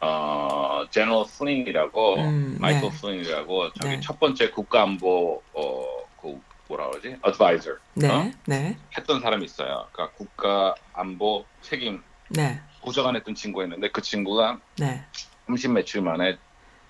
[0.00, 3.00] 어, General 플린이라고 음, 마이클 네.
[3.00, 4.00] 플린이라고 저기 네.
[4.00, 7.16] 첫 번째 국가안보 어그 뭐라 그러지?
[7.22, 8.08] advisor 네.
[8.08, 8.30] 어?
[8.46, 8.76] 네.
[8.96, 9.86] 했던 사람이 있어요.
[9.92, 12.60] 그러니까 국가안보 책임 네.
[12.82, 15.04] 보좌관 했던 친구였는데 그 친구가 네.
[15.46, 16.36] 30 며칠 만에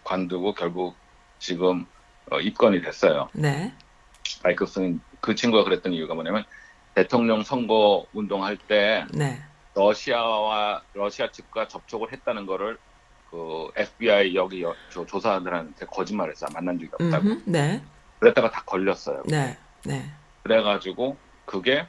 [0.05, 0.97] 관두고 결국
[1.39, 1.87] 지금
[2.31, 3.29] 어, 입건이 됐어요.
[3.33, 3.73] 네.
[4.43, 6.45] 마이클 플린 그 친구가 그랬던 이유가 뭐냐면
[6.95, 9.41] 대통령 선거 운동할 때 네.
[9.75, 12.79] 러시아와 러시아 측과 접촉을 했다는 거를
[13.31, 17.43] 그 FBI 여기 여- 조- 조사관들한테 거짓말했어 만난 적이 없다고 음흠.
[17.47, 17.83] 네.
[18.21, 19.23] 그랬다가 다 걸렸어요.
[19.27, 19.57] 네.
[19.85, 20.11] 네.
[20.43, 21.87] 그래가지고 그게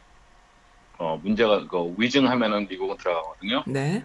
[0.98, 3.64] 어 문제가 그 위증하면은 미국은 들어가거든요.
[3.68, 4.04] 네.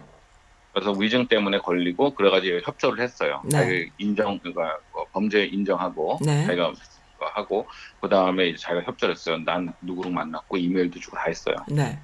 [0.73, 3.41] 그래서 위증 때문에 걸리고 그래가지고 협조를 했어요.
[3.45, 3.49] 네.
[3.51, 6.45] 자기 인정 그러니까 어, 범죄 인정하고 네.
[6.45, 6.71] 자기가
[7.19, 7.67] 거 하고
[8.01, 9.39] 그 다음에 이제 자기가 협조했어요.
[9.39, 11.55] 난 누구랑 만났고 이메일도 주고 다 했어요.
[11.67, 11.99] 네.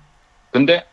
[0.51, 0.87] 근데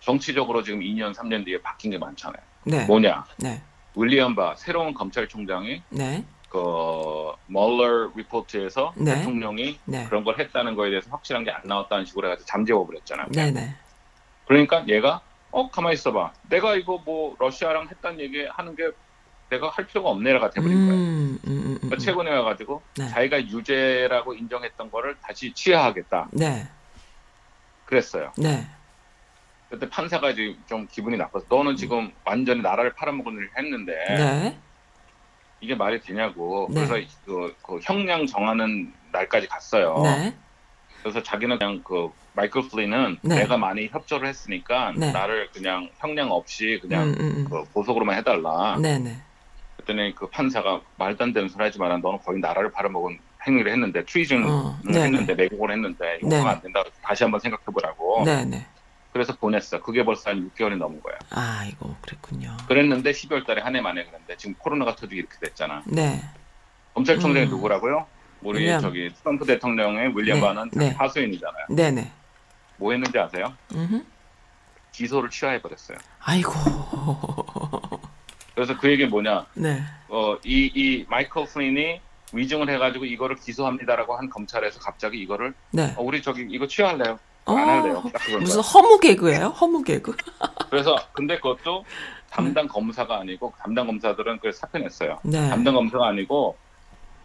[0.00, 2.42] 정치적으로 지금 2년 3년 뒤에 바뀐 게 많잖아요.
[2.64, 2.84] 네.
[2.86, 3.24] 뭐냐?
[3.38, 3.62] 네.
[3.96, 6.24] 윌리엄 바 새로운 검찰총장이 네.
[6.48, 9.16] 그 멀러 리포트에서 네.
[9.16, 10.04] 대통령이 네.
[10.06, 13.26] 그런 걸 했다는 거에 대해서 확실한 게 안 나왔다는 식으로 해가지고 잠재워 버렸잖아요.
[13.30, 13.50] 네.
[13.50, 13.74] 네.
[14.46, 15.20] 그러니까 얘가
[15.52, 16.32] 어 가만히 있어봐.
[16.48, 18.90] 내가 이거 뭐 러시아랑 했다는 얘기 하는 게
[19.48, 20.92] 내가 할 필요가 없네라가 돼버린 거예요.
[20.92, 21.74] 음, 음, 음, 음.
[21.80, 23.08] 그러니까 최근에 와가지고 네.
[23.08, 26.68] 자기가 유죄라고 인정했던 거를 다시 취하하겠다 네.
[27.86, 28.32] 그랬어요.
[28.38, 28.66] 네.
[29.70, 34.58] 그때 판사가 이제 좀 기분이 나빠서 너는 지금 완전히 나라를 팔아먹은 일을 했는데 네.
[35.60, 36.86] 이게 말이 되냐고 네.
[36.86, 40.00] 그래서 그, 그 형량 정하는 날까지 갔어요.
[40.02, 40.34] 네.
[41.02, 43.36] 그래서 자기는 그냥 그 마이클 플린은 네.
[43.36, 45.12] 내가 많이 협조를 했으니까 네.
[45.12, 47.46] 나를 그냥 형량 없이 그냥 음, 음, 음.
[47.48, 48.76] 그 보석으로만 해달라.
[48.80, 49.16] 네, 네.
[49.76, 51.98] 그랬더니 그 판사가 말도 안 되는 소리 하지 마라.
[51.98, 56.60] 너는 거의 나라를 팔아먹은 행위를 했는데 treason 어, 을 네, 했는데 매국을 했는데 이거 안
[56.60, 56.82] 된다.
[57.02, 58.24] 다시 한번 생각해보라고.
[59.10, 59.12] 네, 네.
[59.12, 59.80] 그래서 보냈어.
[59.80, 61.16] 그게 벌써 한 6개월이 넘은 거야.
[61.30, 62.56] 아이고, 그랬군요.
[62.68, 65.82] 그랬는데 12월 달에 한 해 만에 그랬는데 지금 코로나가 터지기 이렇게 됐잖아.
[65.86, 66.22] 네.
[66.94, 67.50] 검찰총장이 음.
[67.50, 68.06] 누구라고요?
[68.42, 68.80] 우리 윌리엄.
[68.80, 70.90] 저기 트럼프 대통령의 윌리엄 네, 바는 네.
[70.90, 71.66] 하수인이잖아요.
[71.70, 72.10] 네, 네.
[72.76, 73.52] 뭐 했는지 아세요?
[73.74, 74.04] 음.
[74.92, 75.98] 기소를 취하해버렸어요.
[76.20, 76.52] 아이고.
[78.54, 79.46] 그래서 그 얘기 뭐냐?
[79.54, 79.82] 네.
[80.08, 82.00] 어, 이, 이 마이클 플린이
[82.32, 85.94] 위증을 해가지고 이거를 기소합니다라고 한 검찰에서 갑자기 이거를 네.
[85.96, 87.18] 어, 우리 저기 이거 취하할래요?
[87.50, 88.02] 어, 안 할래요?
[88.40, 88.60] 무슨.
[88.60, 89.48] 허무 개그예요?
[89.48, 90.16] 허무 개그.
[90.70, 91.84] 그래서 근데 그것도
[92.30, 95.18] 담당 검사가 아니고 담당 검사들은 그걸 사표 냈어요.
[95.22, 95.48] 네.
[95.48, 96.56] 담당 검사가 아니고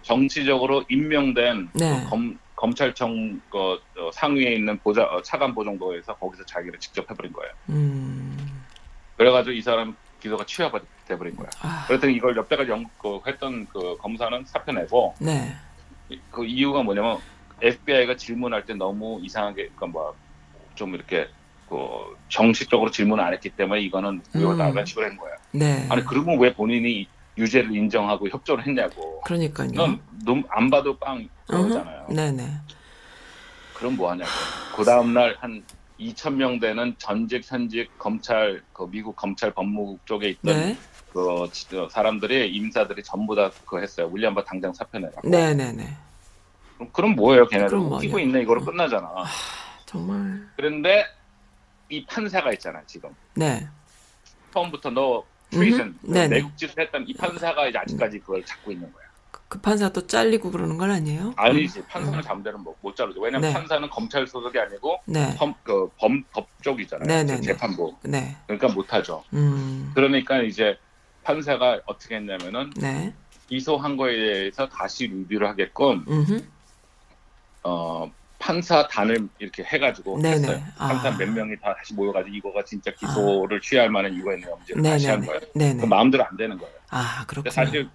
[0.02, 2.04] 정치적으로 임명된 네.
[2.04, 7.32] 그 검, 검찰청 그, 어, 상위에 있는 보좌 어, 차관 보정도에서 거기서 자기를 직접 해버린
[7.34, 7.52] 거예요.
[7.70, 8.64] 음.
[9.18, 11.50] 그래가지고 이 사람 기소가 취하돼버린 거야.
[11.62, 15.56] 아, 그랬더니 이걸 옆에까지 연, 그, 했던 그 검사는 사표 내고 네.
[16.32, 17.20] 그 이유가 뭐냐면
[17.62, 19.88] FBI가 질문할 때 너무 이상하게 그러니까
[20.74, 21.28] 뭐좀 이렇게
[21.70, 21.78] 그
[22.30, 24.86] 정식적으로 질문을 안 했기 때문에 이거는 무효다 음.
[24.86, 25.34] 식으로 한 거야.
[25.52, 25.88] 네.
[25.90, 29.22] 아니 그러면 왜 본인이 유죄를 인정하고 협조를 했냐고.
[29.22, 29.70] 그러니까요.
[30.26, 32.08] 넌안 봐도 빵 그러잖아요.
[32.10, 32.48] 네, 네.
[33.74, 34.30] 그럼 뭐 하냐고.
[34.76, 35.64] 그 다음 날 한
[36.00, 40.78] 2천 명 되는 전직 현직 검찰 그 미국 검찰 법무국 쪽에 있던 네.
[41.14, 41.50] 그
[41.90, 44.10] 사람들이 임사들이 전부 다 그거 했어요.
[44.14, 45.28] 윌리엄 바 당장 사표 내라고.
[45.28, 45.88] 네, 네, 네.
[46.78, 48.20] 그럼, 그럼 뭐예요, 걔네들 웃기고.
[48.20, 49.10] 있네 이거로 끝나잖아.
[49.86, 50.48] 정말.
[50.56, 51.06] 그런데
[51.90, 53.10] 이 판사가 있잖아요, 지금.
[53.36, 53.68] 네.
[54.54, 55.24] 처음부터 너.
[55.52, 56.28] 네네.
[56.28, 59.06] 내국짓을 했던 이 판사가 이제 아직까지 그걸 잡고 있는 거야.
[59.48, 61.34] 그 판사 또 잘리고 그러는 건 아니에요?
[61.38, 63.22] 아니지, 판사는 잠대로 뭐, 못 자르죠.
[63.22, 63.54] 왜냐면 네.
[63.54, 65.34] 판사는 검찰 소속이 아니고 네.
[65.38, 67.08] 범, 그, 범, 법 쪽이잖아요.
[67.08, 67.42] 네네네.
[67.42, 67.96] 재판부.
[68.04, 68.36] 네.
[68.48, 69.24] 그러니까 못하죠.
[69.34, 69.92] 음.
[69.94, 70.78] 그러니까 이제
[71.24, 73.14] 판사가 어떻게 했냐면은 네.
[73.48, 76.44] 기소한 거에 대해서 다시 리뷰를 하게끔 음흠.
[77.66, 80.36] 어 판사 단을 이렇게 해가지고 네네.
[80.48, 80.64] 했어요.
[80.78, 81.18] 판사 아.
[81.18, 85.40] 몇 명이 다 다시 모여가지고 이거가 진짜 기소를 취할 만한 이유가 있는지 다시 한 거예요.
[85.56, 85.82] 네네.
[85.82, 85.86] 그.
[85.88, 86.74] 마음대로 안 되는 거예요.
[86.92, 87.52] 아, 그렇군요.
[87.52, 87.90] 사실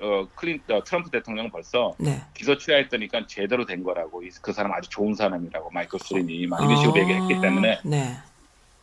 [0.00, 2.22] 어, 클린 어, 트럼프 대통령은 벌써 네.
[2.32, 6.76] 기소 취하했더니까 제대로 된 거라고 이- 그 사람 아주 좋은 사람이라고 마이클 플린이 막 이런
[6.76, 8.16] 식으로 아, 얘기했기 때문에 네.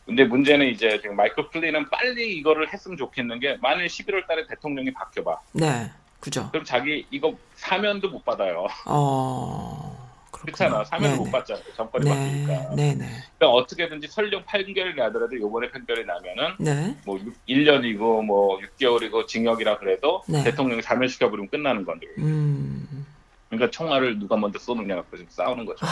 [0.06, 4.92] 근데 문제는 이제 지금 마이클 플린은 빨리 이거를 했으면 좋겠는 게 만일 11월 달에 대통령이
[4.92, 5.90] 바뀌어봐 네.
[6.20, 6.48] 그죠.
[6.52, 10.07] 그럼 자기 이거 사면도 못 받아요 어.
[10.30, 12.10] 그렇잖아 사면도 못 받잖아요 정권이 네.
[12.10, 13.06] 바뀌니까 네, 네.
[13.38, 16.96] 그러니까 어떻게든지 설령 판결이 나더라도 이번에 판결이 나면은 네.
[17.04, 20.44] 뭐 1년이고 뭐 6개월이고 징역이라 그래도 네.
[20.44, 23.06] 대통령이 사면시켜 버리면 끝나는 건데 음.
[23.48, 25.86] 그러니까 총알을 누가 먼저 쏘느냐 갖고 지금 싸우는 거죠.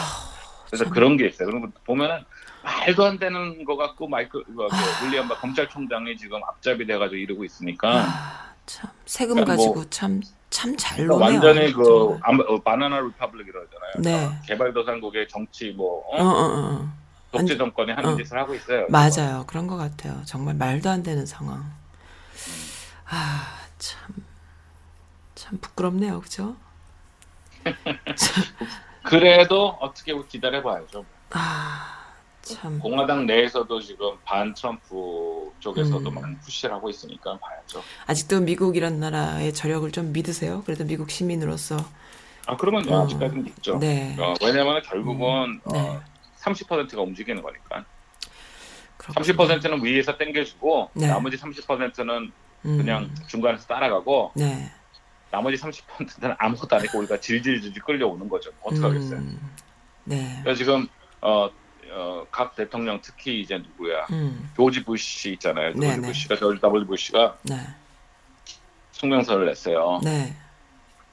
[0.67, 0.93] 그래서 참.
[0.93, 1.47] 그런 게 있어요.
[1.47, 2.23] 그런 거 보면은
[2.63, 7.45] 말도 안 되는 거 같고 마이클 그, 그 윌리엄 바 검찰총장이 지금 앞잡이 돼가지고 이러고
[7.45, 11.39] 있으니까 아, 참 세금 그러니까 뭐- 가지고 참참 잘 노네요.
[11.41, 11.81] 완전히 그
[12.13, 13.91] 어, banana republic이라고 하잖아요.
[13.97, 14.11] 네.
[14.19, 16.23] 그러니까 개발도상국의 정치 뭐 어, 어?
[16.23, 16.89] 어, 어, 어.
[17.31, 18.15] 독재 정권이 하는 어.
[18.17, 18.85] 짓을 하고 있어요.
[18.89, 19.45] 맞아요.
[19.47, 20.21] 그런 것 같아요.
[20.25, 21.71] 정말 말도 안 되는 상황.
[23.09, 24.13] 아, 참.
[25.35, 26.19] 참 부끄럽네요.
[26.21, 26.55] 그죠?
[29.03, 31.05] 그래도 어떻게 기다려 봐야죠.
[31.31, 31.96] 아,
[32.55, 32.79] 참.
[32.79, 36.13] 공화당 내에서도 지금 반 트럼프 쪽에서도 음.
[36.15, 37.83] 많이 푸시를 하고 있으니까 봐야죠.
[38.05, 40.63] 아직도 미국이란 나라의 저력을 좀 믿으세요?
[40.65, 41.77] 그래도 미국 시민으로서.
[42.45, 43.03] 아 그러면 어.
[43.03, 43.77] 아직까지는 있죠.
[43.77, 44.15] 네.
[44.19, 45.79] 어, 왜냐하면 결국은 네.
[45.79, 46.01] 어,
[46.39, 47.83] 30%가 움직이는 거니까.
[48.97, 49.59] 그렇군요.
[49.59, 51.07] 30%는 위에서 땡겨주고 네.
[51.07, 52.31] 나머지 30%는
[52.65, 54.71] 음, 그냥 중간에서 따라가고 네.
[55.29, 58.51] 나머지 30%는 아무것도 안 했고 우리가 질질질질 끌려오는 거죠.
[58.61, 59.19] 어떡하겠어요.
[59.19, 59.39] 음,
[60.05, 60.39] 네.
[60.43, 60.87] 그래서 지금
[61.21, 61.49] 어,
[61.91, 65.73] 어, 각 대통령 특히 이제 누구야 음, 조지 부시 있잖아요.
[65.73, 66.07] 조지 네, 네.
[66.07, 67.55] 부시가 조지 W 부시가 네.
[68.91, 70.01] 성명서를 냈어요.
[70.03, 70.33] 네.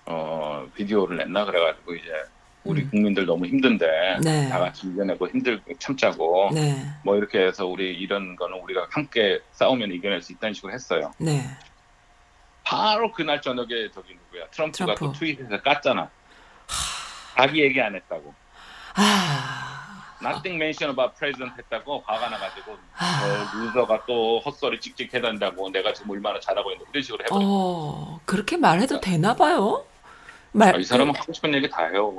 [0.07, 2.11] 어 비디오를 냈나 그래가지고 이제
[2.65, 2.91] 우리 음.
[2.91, 4.49] 국민들 너무 힘든데 네.
[4.49, 6.77] 다 같이 이겨내고 힘들 참자고 네.
[7.05, 11.13] 뭐 이렇게 해서 우리 이런 거는 우리가 함께 싸우면 이겨낼 수 있다는 식으로 했어요.
[11.19, 11.43] 네.
[12.65, 15.13] 바로 그날 저녁에 저기 누구야 트럼프가 트럼프.
[15.13, 16.09] 그 tweet에서 깠잖아.
[17.37, 18.35] 자기 얘기 안 했다고.
[18.95, 19.84] 아.
[20.23, 23.49] Nothing mention about president 했다고 화가 나가지고 아.
[23.53, 27.41] 저 loser가 또 헛소리 찍찍 해댄다고 내가 지금 얼마나 잘하고 있는데 이런 식으로 해버려.
[27.43, 29.85] 어, 그렇게 말해도 되나 봐요?
[30.53, 32.15] 말, 아, 이 사람은 하고 싶은 얘기 다 해요.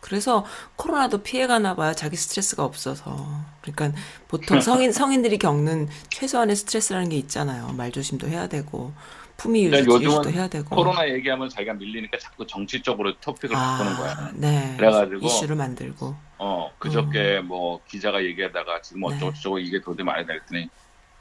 [0.00, 0.44] 그래서
[0.76, 1.94] 코로나도 피해가나 봐요.
[1.94, 3.26] 자기 스트레스가 없어서.
[3.62, 7.68] 그러니까 보통 성인, 성인들이 겪는 최소한의 스트레스라는 게 있잖아요.
[7.68, 8.92] 말 조심도 해야 되고,
[9.36, 10.68] 품위 근데 유지, 요즘은 해야 되고.
[10.74, 14.30] 코로나 얘기하면 자기가 밀리니까 자꾸 정치 쪽으로 토픽을 바꾸는 거야.
[14.34, 14.74] 네.
[14.76, 16.14] 그래가지고 이슈를 만들고.
[16.38, 19.08] 어 그저께 뭐 기자가 얘기하다가 지금 네.
[19.08, 20.68] 어쩌고 저쩌고 이게 도대체 말이 됐더니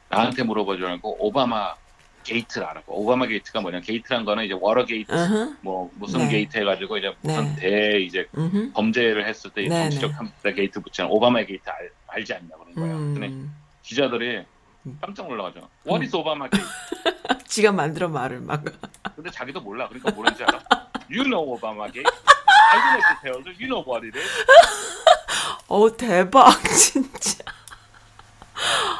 [0.10, 1.76] 나한테 물어보지 말고 오바마
[2.24, 5.12] 게이트를 알아고 오바마 게이트가 뭐냐 게이트란 거는 이제 Watergate
[5.62, 6.30] 뭐 무슨 네.
[6.30, 7.62] 게이트 해가지고 이제 무슨 네.
[7.92, 8.72] 대 이제 으흠.
[8.74, 10.18] 범죄를 했을 때 네, 정치적 네.
[10.18, 12.94] 탐사 게이트 붙이는 오바마 게이트 알, 알지 않냐 그런 거야.
[12.98, 13.54] 근데 음.
[13.84, 14.46] 기자들이 음.
[15.02, 15.68] 깜짝 놀라가죠.
[15.86, 16.66] What is gate?
[17.48, 18.64] 지가 만들어 말을 막.
[19.16, 19.88] 근데 자기도 몰라.
[19.88, 20.60] 그러니까 모르는지 알아?
[21.10, 21.58] You know?
[21.64, 23.62] I don't know details.
[23.62, 24.30] You know what it is?
[25.68, 27.44] 어, 대박, 진짜.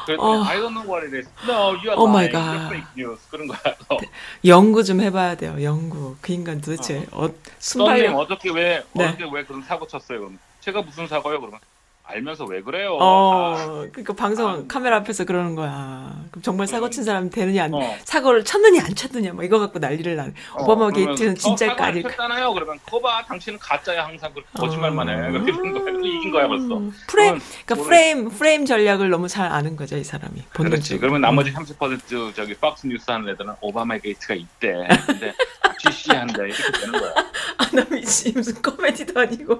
[0.06, 0.44] 그랬더니 어.
[0.44, 1.28] I don't know what it is.
[1.44, 2.32] No, you are Oh my lying.
[2.32, 2.54] God.
[2.54, 3.20] You're fake news.
[3.30, 3.58] 그런 거야.
[3.88, 3.96] 어.
[4.44, 6.16] 연구 좀 해봐야 돼요, 연구.
[6.20, 8.16] 그 인간 도대체, 어, 선생님 순발력.
[8.16, 9.06] 어저께 왜 네.
[9.08, 10.20] 어저께 왜 그런 사고 쳤어요?
[10.20, 11.40] 그럼 제가 무슨 사고요?
[11.40, 11.58] 그러면
[12.06, 12.98] 알면서 왜 그래요?
[13.00, 14.62] 아, 어, 그러니까 방송 아.
[14.68, 16.14] 카메라 앞에서 그러는 거야.
[16.30, 17.80] 그럼 정말 사고 친 사람 되느냐, 안, 어.
[18.04, 20.34] 사고를 쳤느냐, 안 쳤느냐, 뭐 이거 갖고 난리를 나네.
[20.52, 22.10] 어, 오바마 게이트는 어, 진짜일까 아닐까.
[22.10, 22.52] 쳤잖아요.
[22.52, 25.14] 그러면 그거 봐, 당신은 가짜야 항상 그렇게 거짓말만 해.
[25.14, 25.32] 어.
[25.32, 25.94] 그렇게 된 거야.
[26.04, 26.66] 이긴 거야 벌써.
[27.08, 30.42] 프레임, 그건 그러니까 프레임, 프레임 전략을 너무 잘 아는 거죠, 이 사람이.
[30.50, 30.98] 그렇지.
[30.98, 34.86] 그러면 나머지 30% 저기 Fox News 하는 애들은 오바마 게이트가 있대.
[35.06, 35.34] 근데
[35.80, 37.14] GC한데 이렇게 되는 거야.
[37.56, 39.54] 아, 나 미치, 무슨 코미디도 아니고.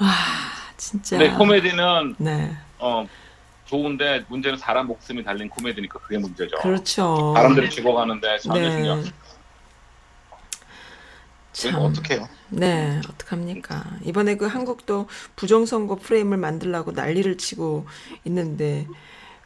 [0.00, 0.08] 와,
[0.80, 1.18] 진짜.
[1.18, 2.56] 근데 코미디는 네.
[2.78, 3.06] 어
[3.66, 6.56] 좋은데 문제는 사람 목숨이 달린 코미디니까 그게 문제죠.
[6.56, 7.34] 그렇죠.
[7.36, 9.04] 사람들이 죽어가는데 전혀 네.
[11.52, 11.74] 참.
[11.74, 12.26] 어떡해요?
[12.48, 13.84] 네, 어떡합니까.
[14.04, 17.86] 이번에 그 한국도 부정선거 프레임을 만들라고 난리를 치고
[18.24, 18.86] 있는데,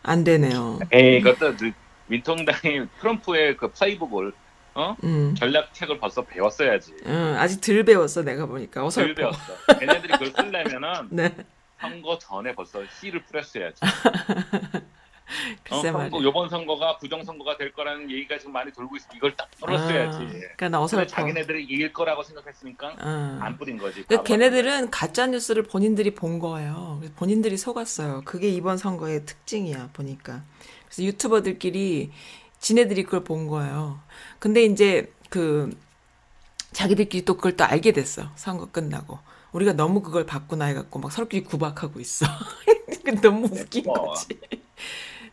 [0.03, 0.79] 안 되네요.
[0.92, 1.73] 에이, 그것도 그
[2.07, 4.33] 민통당이 트럼프의 그 플레이북을
[4.74, 5.34] 어 음.
[5.38, 6.94] 전략책을 벌써 배웠어야지.
[7.06, 8.80] 응, 아직 덜 배웠어, 내가 보니까.
[8.80, 9.14] 덜 어설퍼.
[9.14, 9.78] 배웠어.
[9.78, 11.34] 걔네들이 그걸 쓰려면은 네,
[11.80, 13.80] 선거 전에 벌써 씨를 뿌렸어야지.
[15.24, 16.22] 어, 글쎄 선거, 말이야.
[16.22, 19.06] 요번 선거가 부정선거가 될 거라는 얘기가 지금 많이 돌고 있어.
[19.14, 20.16] 이걸 딱 뿌렸어야지.
[20.18, 21.06] 아, 그러니까 나 어설퍼.
[21.06, 23.38] 자기네들이 이길 거라고 생각했으니까 어.
[23.40, 24.02] 안 뿌린 거지.
[24.02, 24.22] 그 바보.
[24.24, 27.00] 걔네들은 가짜 뉴스를 본인들이 본 거예요.
[27.16, 28.22] 본인들이 속았어요.
[28.26, 30.42] 그게 이번 선거의 특징이야 보니까.
[30.87, 32.10] 그래서 유튜버들끼리
[32.64, 34.00] 지네들이 그걸 본 거예요.
[34.38, 35.77] 근데 이제 그
[36.72, 38.31] 자기들끼리 또 그걸 또 알게 됐어.
[38.37, 39.18] 선거 끝나고.
[39.53, 42.24] 우리가 너무 그걸 봤구나 해갖고 막 서로끼리 구박하고 있어.
[43.05, 43.92] 그 너무 웃긴 어.
[43.92, 44.40] 거지.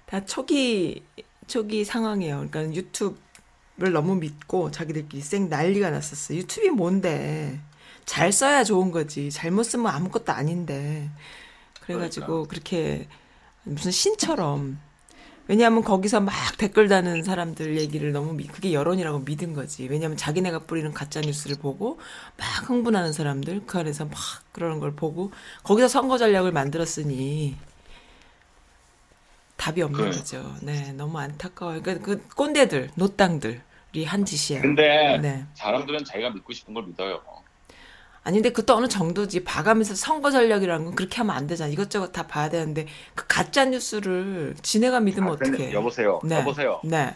[0.06, 1.06] 다 초기
[1.48, 2.48] 초기 상황이에요.
[2.50, 6.36] 그러니까 유튜브를 너무 믿고 자기들끼리 쌩 난리가 났었어.
[6.36, 7.62] 유튜브이 뭔데?
[8.04, 9.32] 잘 써야 좋은 거지.
[9.32, 11.10] 잘못 쓰면 아무것도 아닌데.
[11.80, 13.08] 그래가지고 그렇게
[13.64, 14.91] 무슨 신처럼.
[15.52, 19.86] 왜냐하면 거기서 막 댓글 다는 사람들 얘기를 너무 미, 그게 여론이라고 믿은 거지.
[19.90, 22.00] 왜냐하면 자기네가 뿌리는 가짜 뉴스를 보고
[22.38, 24.16] 막 흥분하는 사람들 그 안에서 막
[24.54, 25.30] 그러는 걸 보고
[25.64, 27.58] 거기서 선거 전략을 만들었으니
[29.58, 30.12] 답이 없는 그래.
[30.12, 30.56] 거죠.
[30.62, 31.82] 네, 너무 안타까워요.
[31.82, 34.62] 그러니까 그 꼰대들, 노땅들이 한 짓이에요.
[34.62, 35.46] 근데 네.
[35.56, 37.20] 사람들은 자기가 믿고 싶은 걸 믿어요.
[38.24, 41.72] 아니 근데 그것도 어느 정도지 봐가면서 선거 전략이라는 건 그렇게 하면 안 되잖아.
[41.72, 45.74] 이것저것 다 봐야 되는데 그 가짜 뉴스를 지네가 믿으면 아, 어떡해.
[45.74, 46.20] 여보세요.
[46.24, 46.38] 네.
[46.38, 46.80] 여보세요.
[46.84, 47.16] 네.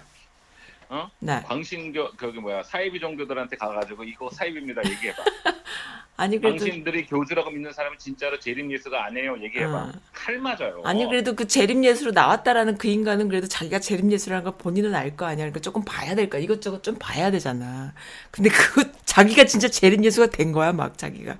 [0.90, 1.10] 어?
[1.20, 1.42] 네.
[1.46, 5.24] 광신교 거기 뭐야 사이비 종교들한테 가가지고 이거 사이비입니다 얘기해봐.
[6.18, 9.74] 아니 그래도 당신들이 교주라고 믿는 사람은 진짜로 재림 예수가 아니에요 얘기해봐.
[9.74, 9.92] 어.
[10.14, 10.82] 칼 맞아요.
[10.86, 15.16] 아니 그래도 그 재림 예수로 나왔다라는 그 인간은 그래도 자기가 재림 예수라는 걸 본인은 알
[15.18, 15.38] 거 아니야.
[15.46, 16.42] 그러니까 조금 봐야 될 거야.
[16.42, 17.94] 이것저것 좀 봐야 되잖아.
[18.32, 21.36] 근데 그 자기가 진짜 재림 예수가 된 거야 막 자기가.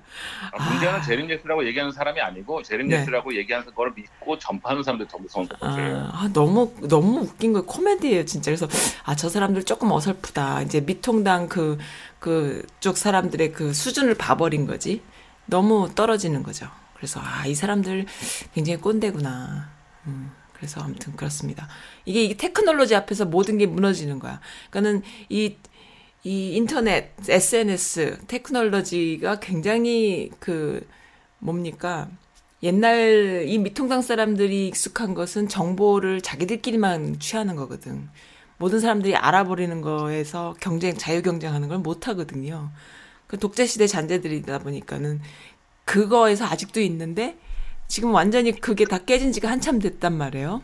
[0.52, 1.00] 아, 문제는 아.
[1.02, 3.00] 재림 예수라고 얘기하는 사람이 아니고 재림 네.
[3.00, 5.60] 예수라고 얘기하는 걸 믿고 전파하는 사람들이 더 무서운 거지.
[5.62, 7.66] 아, 아, 너무 너무 웃긴 거예요.
[7.66, 8.50] 코미디예요, 진짜.
[8.50, 8.66] 그래서
[9.04, 10.62] 아, 저 사람들 조금 어설프다.
[10.62, 11.76] 이제 미통당 그
[12.18, 15.02] 그쪽 사람들의 그 수준을 봐버린 거지.
[15.46, 16.68] 너무 떨어지는 거죠.
[16.96, 18.06] 그래서 아, 이 사람들
[18.54, 19.70] 굉장히 꼰대구나.
[20.06, 21.68] 음, 그래서 아무튼 그렇습니다.
[22.04, 24.40] 이게 이게 테크놀로지 앞에서 모든 게 무너지는 거야.
[24.70, 25.56] 그러니까는 이
[26.26, 30.84] 이 인터넷, SNS, 테크놀로지가 굉장히 그
[31.38, 32.08] 뭡니까?
[32.64, 38.08] 옛날 이 미통당 사람들이 익숙한 것은 정보를 자기들끼리만 취하는 거거든.
[38.58, 42.70] 모든 사람들이 알아버리는 거에서 경쟁 자유 경쟁하는 걸 못 하거든요.
[43.26, 45.20] 그 독재 시대 잔재들이다 보니까는
[45.84, 47.36] 그거에서 아직도 있는데
[47.88, 50.62] 지금 완전히 그게 다 깨진 지가 한참 됐단 말이에요.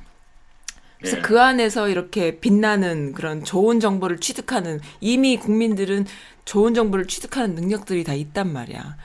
[0.98, 1.20] 그래서 예.
[1.20, 6.06] 그 안에서 이렇게 빛나는 그런 좋은 정보를 취득하는 이미 국민들은
[6.44, 8.96] 좋은 정보를 취득하는 능력들이 다 있단 말이야.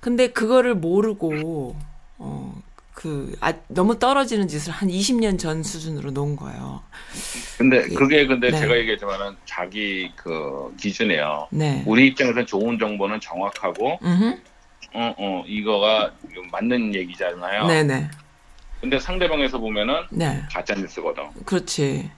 [0.00, 1.76] 근데 그거를 모르고
[2.18, 2.62] 어
[2.96, 6.82] 그 아, 너무 떨어지는 짓을 한 20년 전 수준으로 놓은 거예요.
[7.58, 8.58] 근데 그- 그게 근데 네.
[8.58, 11.48] 제가 얘기했지만은 자기 그 기준이에요.
[11.50, 11.82] 네.
[11.86, 14.42] 우리 입장에서는 좋은 정보는 정확하고 음.
[14.94, 16.10] 어, 어, 이거가
[16.50, 17.66] 맞는 얘기잖아요.
[17.66, 18.08] 네네.
[18.80, 20.42] 근데 상대방에서 보면은 네.
[20.50, 21.22] 가짜 뉴스거든.
[21.44, 22.10] 그렇지.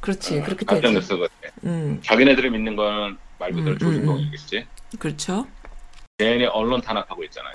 [0.00, 0.40] 그렇지.
[0.40, 0.90] 그렇게 가짜.
[0.90, 1.28] 뉴스거든.
[1.64, 2.00] 음.
[2.02, 4.66] 자기네들이 믿는 거는 말 그대로 음, 조중동이겠지.
[4.98, 5.46] 그렇죠.
[6.16, 7.52] 괜히 언론 탄압하고 있잖아요.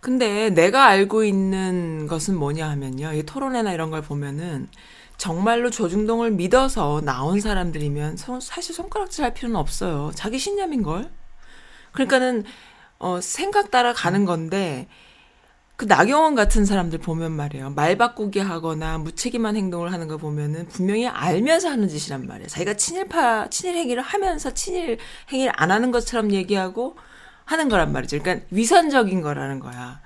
[0.00, 3.12] 근데 내가 알고 있는 것은 뭐냐 하면요.
[3.12, 4.68] 이 토론회나 이런 걸 보면은
[5.18, 10.10] 정말로 조중동을 믿어서 나온 사람들이면 손- 사실 손가락질 할 필요는 없어요.
[10.14, 11.10] 자기 신념인 걸?
[11.92, 12.44] 그러니까는,
[12.98, 14.88] 어, 생각 따라 가는 건데,
[15.76, 17.70] 그 나경원 같은 사람들 보면 말이에요.
[17.70, 22.48] 말 바꾸기 하거나 무책임한 행동을 하는 거 보면은 분명히 알면서 하는 짓이란 말이에요.
[22.48, 24.98] 자기가 친일파, 친일 행위를 하면서 친일
[25.32, 26.96] 행위를 안 하는 것처럼 얘기하고
[27.50, 28.20] 하는 거란 말이죠.
[28.20, 30.00] 그러니까 위선적인 거라는 거야.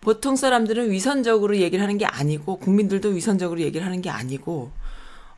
[0.00, 4.72] 보통 사람들은 위선적으로 얘기를 하는 게 아니고 국민들도 위선적으로 얘기를 하는 게 아니고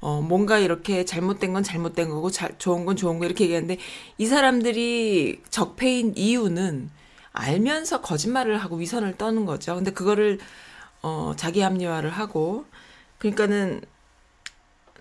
[0.01, 3.77] 어 뭔가 이렇게 잘못된 건 잘못된 거고 자, 좋은 건 좋은 거 이렇게 얘기하는데
[4.17, 6.89] 이 사람들이 적폐인 이유는
[7.33, 9.75] 알면서 거짓말을 하고 위선을 떠는 거죠.
[9.75, 10.39] 근데 그거를
[11.03, 12.65] 어 자기 합리화를 하고
[13.19, 13.83] 그러니까는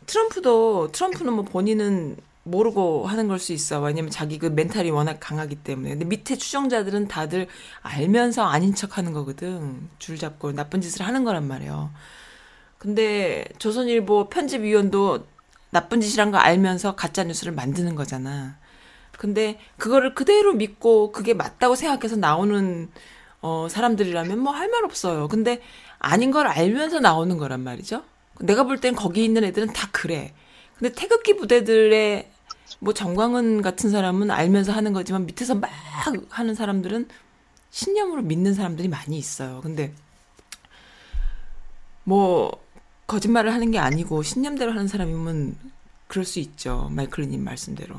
[0.05, 3.79] 트럼프도 트럼프는 뭐 본인은 모르고 하는 걸 수 있어.
[3.81, 5.89] 왜냐면 자기 그 멘탈이 워낙 강하기 때문에.
[5.91, 7.47] 근데 밑에 추정자들은 다들
[7.81, 9.89] 알면서 아닌 척 하는 거거든.
[9.99, 11.91] 줄 잡고 나쁜 짓을 하는 거란 말이에요.
[12.77, 15.27] 근데 조선일보 편집위원도
[15.69, 18.57] 나쁜 짓이란 거 알면서 가짜 뉴스를 만드는 거잖아.
[19.17, 22.89] 근데 그거를 그대로 믿고 그게 맞다고 생각해서 나오는
[23.41, 25.27] 어 사람들이라면 뭐 할 말 없어요.
[25.27, 25.61] 근데
[25.99, 28.03] 아닌 걸 알면서 나오는 거란 말이죠.
[28.39, 30.33] 내가 볼 땐 거기 있는 애들은 다 그래.
[30.77, 32.30] 근데 태극기 부대들의
[32.79, 35.69] 뭐 정광훈 같은 사람은 알면서 하는 거지만 밑에서 막
[36.29, 37.07] 하는 사람들은
[37.69, 39.61] 신념으로 믿는 사람들이 많이 있어요.
[39.61, 39.93] 근데
[42.03, 42.51] 뭐
[43.07, 45.55] 거짓말을 하는 게 아니고 신념대로 하는 사람이면
[46.07, 46.89] 그럴 수 있죠.
[46.91, 47.95] 마이클님 말씀대로.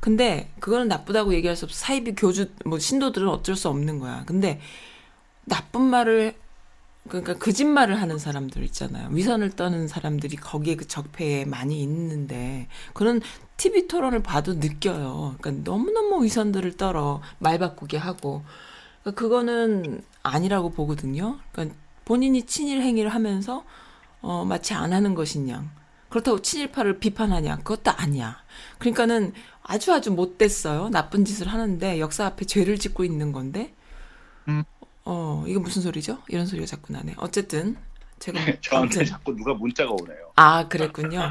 [0.00, 1.76] 근데 그거는 나쁘다고 얘기할 수 없어.
[1.76, 4.24] 사이비 교주 뭐 신도들은 어쩔 수 없는 거야.
[4.26, 4.60] 근데
[5.44, 6.34] 나쁜 말을
[7.08, 9.08] 그러니까 거짓말을 하는 사람들 있잖아요.
[9.10, 13.20] 위선을 떠는 사람들이 거기에 그 적폐에 많이 있는데 그런
[13.56, 15.36] TV 토론을 봐도 느껴요.
[15.40, 18.44] 그러니까 너무너무 위선들을 떨어 말 바꾸게 하고
[19.02, 21.38] 그러니까 그거는 아니라고 보거든요.
[21.52, 23.64] 그러니까 본인이 친일 행위를 하면서
[24.20, 25.64] 어 마치 안 하는 것이냐.
[26.08, 27.58] 그렇다고 친일파를 비판하냐?
[27.58, 28.38] 그것도 아니야.
[28.78, 29.32] 그러니까는
[29.62, 30.88] 아주 아주 못됐어요.
[30.90, 33.74] 나쁜 짓을 하는데 역사 앞에 죄를 짓고 있는 건데.
[35.06, 36.18] 어, 이거 무슨 소리죠?
[36.28, 37.14] 이런 소리가 자꾸 나네.
[37.18, 37.76] 어쨌든
[38.18, 40.32] 제가 저한테 아무튼 자꾸 누가 문자가 오네요.
[40.34, 41.22] 아, 그랬군요.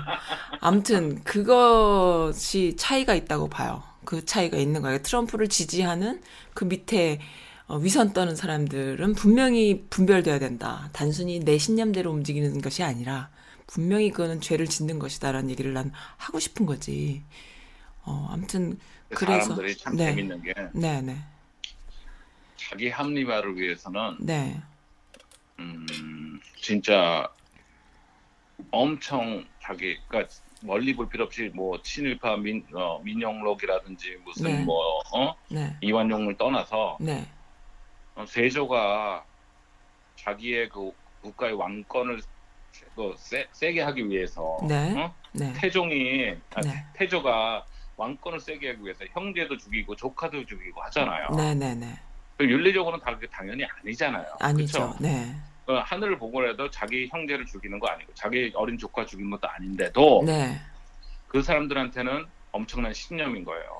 [0.62, 3.84] 아무튼 그것이 차이가 있다고 봐요.
[4.06, 5.00] 그 차이가 있는 거예요.
[5.00, 6.22] 트럼프를 지지하는
[6.54, 7.20] 그 밑에
[7.68, 10.90] 어, 위선 떠는 사람들은 분명히 분별돼야 된다.
[10.94, 13.30] 단순히 내 신념대로 움직이는 것이 아니라
[13.68, 17.24] 분명히 그거는 죄를 짓는 것이다라는 얘기를 난 하고 싶은 거지.
[18.04, 20.06] 어, 아무튼 그래서 사람들이 참 네.
[20.16, 21.18] 재밌는 게 네, 네.
[22.68, 24.59] 자기 합리화를 위해서는 네.
[25.59, 27.30] 음, 진짜
[28.72, 34.63] 엄청 자기 그러니까 멀리 볼 필요 없이 뭐 친일파 민 어, 민영록이라든지 무슨 네.
[34.63, 35.36] 뭐 어?
[35.49, 35.76] 네.
[35.82, 37.28] 이완용을 떠나서 네.
[38.16, 39.24] 어, 세조가
[40.16, 40.91] 자기의 그
[41.22, 42.22] 국가의 왕권을
[42.72, 44.93] 세- 그 세, 세게 하기 위해서 네.
[44.97, 45.13] 어?
[45.34, 45.53] 네.
[45.53, 46.84] 태종이 아, 네.
[46.93, 47.66] 태조가
[47.97, 51.30] 왕권을 세게 하기 위해서 형제도 죽이고 조카도 죽이고 하잖아요.
[51.38, 51.93] 네, 네, 네.
[52.38, 54.26] 그 윤리적으로는 다 그게 당연히 아니잖아요.
[54.40, 54.92] 아니죠.
[54.92, 54.98] 그쵸?
[55.00, 55.36] 네.
[55.68, 60.60] 어, 하늘을 보고라도 자기 형제를 죽이는 거 아니고 자기 어린 조카 죽인 것도 아닌데도 네.
[61.28, 63.80] 그 사람들한테는 엄청난 신념인 거예요.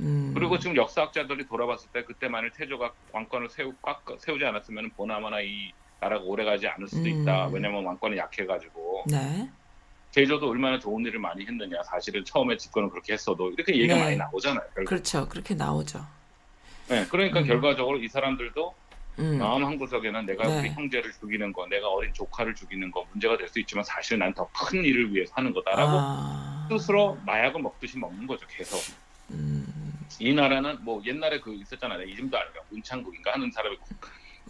[0.00, 0.32] 음.
[0.34, 5.72] 그리고 지금 역사학자들이 돌아봤을 때 그때 만일 태조가 왕권을 세우, 꽉 세우지 않았으면 보나마나 이
[6.00, 7.48] 나라가 오래가지 않을 수도 있다.
[7.48, 7.54] 음.
[7.54, 9.48] 왜냐면 왕권이 약해가지고 네.
[10.10, 11.82] 제조도 얼마나 좋은 일을 많이 했느냐.
[11.82, 14.00] 사실은 처음에 집권을 그렇게 했어도 이렇게 얘기가 네.
[14.00, 14.64] 많이 나오잖아요.
[14.74, 14.88] 결국.
[14.88, 15.28] 그렇죠.
[15.28, 16.04] 그렇게 나오죠.
[16.88, 17.46] 네, 그러니까 음.
[17.46, 18.74] 결과적으로 이 사람들도
[19.18, 19.38] 음.
[19.38, 20.60] 마음 한 구석에는 내가 네.
[20.60, 24.32] 우리 형제를 죽이는 거, 내가 어린 조카를 죽이는 거 문제가 될 수 있지만 사실 난
[24.34, 26.68] 더 큰 일을 위해서 하는 거다라고 아.
[26.70, 28.46] 스스로 마약을 먹듯이 먹는 거죠.
[28.48, 28.78] 계속
[29.30, 29.66] 음.
[30.20, 32.02] 이 나라는 뭐 옛날에 그 있었잖아요.
[32.02, 33.76] 이름도 알고 문창국인가 하는 사람이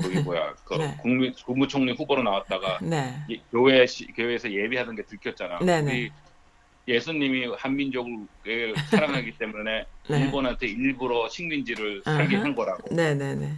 [0.00, 0.96] 거기 뭐야 그 네.
[1.00, 3.16] 국민 국무총리 후보로 나왔다가 네.
[3.30, 5.58] 예- 교회 시- 교회에서 예배하던 게 들켰잖아.
[5.60, 5.90] 네네.
[5.90, 6.12] 우리
[6.88, 10.20] 예수님이 한민족을 사랑하기 때문에 네.
[10.20, 12.02] 일본한테 일부러 식민지를.
[12.02, 12.94] 살게 한 거라고.
[12.94, 13.52] 네네네.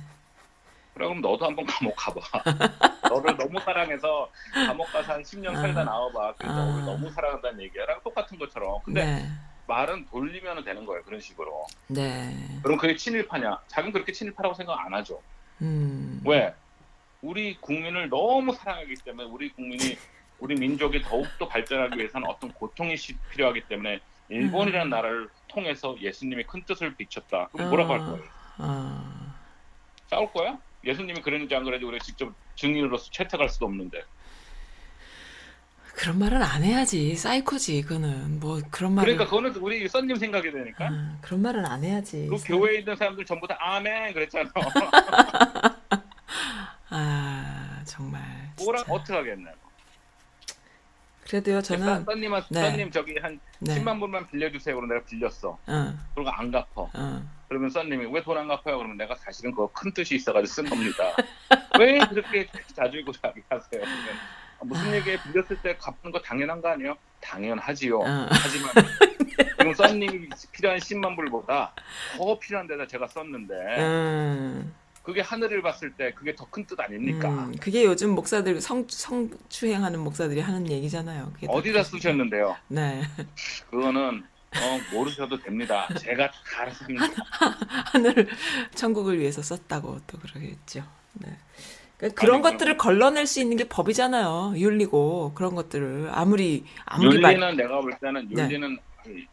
[0.95, 2.21] 그럼 너도 한번 감옥 가봐.
[3.09, 5.85] 너를 너무 사랑해서 감옥 가서 한 10년 살다 아.
[5.85, 6.35] 나와봐.
[6.37, 6.67] 그래서 아.
[6.67, 8.81] 너를 너무 사랑한다는 얘기야랑 똑같은 것처럼.
[8.85, 9.29] 근데 네.
[9.69, 11.03] 말은 돌리면 되는 거예요.
[11.05, 11.65] 그런 식으로.
[11.87, 12.35] 네.
[12.65, 13.61] 그럼 그게 친일파냐?
[13.69, 15.23] 자기는 그렇게 친일파라고 생각 안 하죠.
[15.63, 16.21] 음.
[16.27, 16.53] 왜?
[17.23, 19.97] 우리 국민을 너무 사랑하기 때문에 우리 국민이
[20.41, 24.91] 우리 민족이 더욱더 발전하기 위해서는 어떤 고통이 시- 필요하기 때문에 일본이라는 음.
[24.91, 27.49] 나라를 통해서 예수님의 큰 뜻을 비췄다.
[27.53, 28.25] 그럼 뭐라고 할 거예요?
[28.59, 29.35] 아.
[30.09, 30.59] 싸울 거야?
[30.85, 34.03] 예수님이 그랬는지 안 그랬는지 우리가 직접 증인으로서 채택할 수도 없는데.
[35.95, 37.15] 그런 말은 안 해야지.
[37.17, 38.41] 사이코지, 그거는.
[38.41, 39.13] 뭐, 그런 말을.
[39.17, 40.87] 그러니까 그거는 우리 선님 생각이 되니까.
[40.89, 42.29] 아, 그런 말은 안 해야지.
[42.31, 44.51] 그 교회에 있는 사람들 전부 다 아멘 그랬잖아.
[46.89, 48.23] 아, 정말.
[48.57, 48.83] 진짜.
[48.89, 49.51] 어떻게 하겠나?
[51.31, 52.05] 그래도요, 저는.
[52.05, 52.61] 선님한 네.
[52.61, 53.77] 선님 저기 한 네.
[53.77, 54.75] 10만 불만 빌려주세요.
[54.75, 55.57] 그럼 내가 빌렸어.
[55.69, 56.91] 응, 그리고 안 갚어.
[56.97, 57.29] 응.
[57.49, 58.79] 그러면 썬님이 왜 돈 안 갚아요?
[58.79, 61.05] 그러면 내가 사실은 그거 큰 뜻이 있어가지고 쓴 겁니다.
[61.79, 63.69] 왜 그렇게 자주고 자기 하세요?
[63.71, 64.09] 그러면
[64.61, 66.97] 아, 무슨 얘기에 빌렸을 때 갚는 거 당연한 거 아니에요?
[67.21, 67.99] 당연하지요.
[68.01, 68.27] 어.
[68.31, 68.73] 하지만
[69.59, 71.73] 지금 썬님이 필요한 10만 불보다
[72.17, 74.75] 더 필요한 데다 제가 썼는데 응.
[75.03, 77.29] 그게 하늘을 봤을 때 그게 더 큰 뜻 아닙니까?
[77.29, 81.33] 음, 그게 요즘 목사들 성, 성추행하는 목사들이 하는 얘기잖아요.
[81.49, 81.83] 어디다.
[81.85, 82.57] 쓰셨는데요?
[82.69, 83.03] 네.
[83.71, 84.23] 그거는
[84.57, 85.89] 어, 모르셔도 됩니다.
[85.99, 87.07] 제가 다 알아서 합니다.
[87.93, 88.29] 하늘을
[88.75, 90.85] 천국을 위해서 썼다고 또 그러겠죠.
[91.15, 91.37] 네.
[91.97, 94.55] 그러니까 그런 아니, 것들을 걸러낼 수 있는 게 법이잖아요.
[94.57, 98.43] 윤리고 그런 것들을 아무리 아무리 말 윤리는 내가 볼 때는 네.
[98.43, 98.79] 윤리는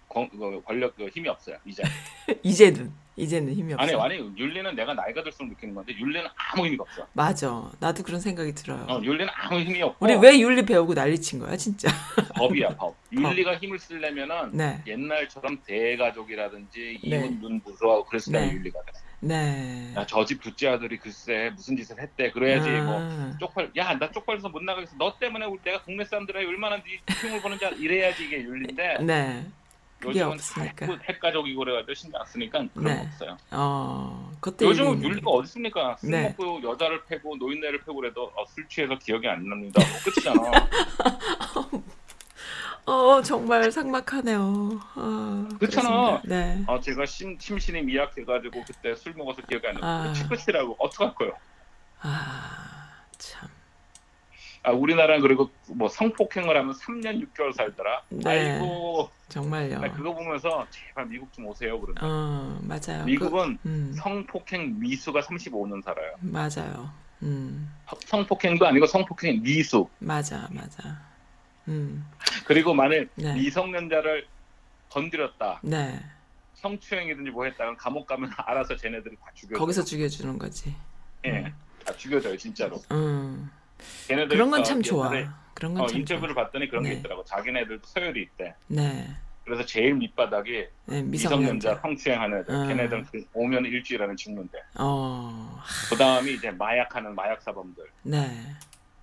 [0.07, 1.57] 권- 그 권력 그 힘이 없어요.
[1.65, 1.83] 이제
[2.43, 3.83] 이제는 이제는 힘이 없어.
[3.99, 7.05] 아니 아니 윤리는 내가 나이가 들수록 느끼는 건데 윤리는 아무 힘이 없어.
[7.13, 7.69] 맞아.
[7.79, 8.85] 나도 그런 생각이 들어요.
[8.87, 11.89] 어, 윤리는 아무 힘이 없고 우리 왜 윤리 배우고 난리친 거야, 진짜?
[12.37, 12.95] 법이야 법.
[13.11, 14.81] 윤리가 힘을 쓰려면은 네.
[14.85, 17.17] 옛날처럼 대가족이라든지 네.
[17.17, 18.53] 이웃 눈 부수하고 그랬을 때 네.
[18.53, 18.91] 윤리가 돼.
[19.19, 19.95] 네.
[20.07, 22.29] 저집 둘째 아들이 글쎄 무슨 짓을 했대.
[22.31, 24.93] 그래야지 뭐 아, 쪽팔 야나 쪽팔려서 못 나가겠어.
[24.99, 26.83] 너 때문에 우리 내가 동네 사람들이 얼마나 네
[27.21, 29.43] 힘을 보는지 알- 이래야지 이게 윤리인데 네.
[29.99, 30.85] 그게 없으니까.
[30.85, 32.95] 다 핵가족이고 그래가지고 신경 안 쓰니까 그런 네.
[32.97, 33.37] 거 없어요.
[33.51, 34.31] 어,
[34.61, 35.97] 요즘은 윤리가 어디 있습니까?
[35.99, 36.23] 술 네.
[36.29, 39.81] 먹고 여자를 패고 노인네를 패고 그래도 어, 술 취해서 기억이 안 납니다.
[39.89, 40.41] 뭐 끝이잖아.
[42.85, 44.39] 어, 정말 삭막하네요.
[44.95, 45.89] 어, 그렇잖아.
[45.89, 46.21] 그렇습니다.
[46.23, 46.63] 네.
[46.67, 50.03] 아 제가 심, 심신이 미약해가지고 그때 술 먹어서 기억이 안 아.
[50.13, 50.13] 나요.
[50.29, 51.33] 끝이라고 어떡할 거예요?
[52.01, 53.49] 아, 참.
[54.67, 58.01] 아 우리나라는 그리고 뭐 성폭행을 하면 3년 6개월 살더라.
[58.09, 58.29] 네.
[58.29, 59.79] 아이고 정말요.
[59.79, 62.03] 나 그거 보면서 제발 미국 좀 오세요 그러면.
[62.03, 63.05] 어, 맞아요.
[63.05, 66.15] 미국은 그, 음, 성폭행 미수가 35년 살아요.
[66.19, 66.91] 맞아요.
[67.23, 67.71] 음,
[68.07, 69.87] 성폭행도 아니고 성폭행 미수.
[69.99, 70.99] 맞아, 맞아.
[71.69, 72.05] 음,
[72.43, 73.35] 그리고 만일 네.
[73.35, 74.27] 미성년자를
[74.89, 75.61] 건드렸다.
[75.63, 75.97] 네.
[76.55, 79.57] 성추행이든지 뭐 했다가 감옥 가면 알아서 쟤네들이 다 죽여줘.
[79.57, 80.75] 거기서 죽여주는 거지.
[81.25, 81.53] 예,
[81.85, 82.81] 다 죽여줘요 진짜로.
[82.91, 83.49] 음,
[84.07, 85.09] 걔네들 그런 건 어, 참 좋아.
[85.53, 86.43] 그런 어, 건참 인터뷰를 좋아.
[86.45, 86.95] 봤더니 그런 게 네.
[86.95, 87.23] 있더라고.
[87.25, 88.53] 자기네들도 서열이 있대.
[88.67, 89.07] 네.
[89.43, 90.51] 그래서 제일 밑바닥이
[90.85, 91.37] 네, 미성년자
[91.69, 91.81] 미성년자.
[91.81, 92.53] 성추행하는 애들.
[92.53, 92.67] 음.
[92.67, 94.59] 걔네들은 그 오면 일주일 안에 죽는데.
[94.77, 97.83] 어, 그 다음이 이제 마약하는 마약 사범들.
[98.03, 98.29] 네.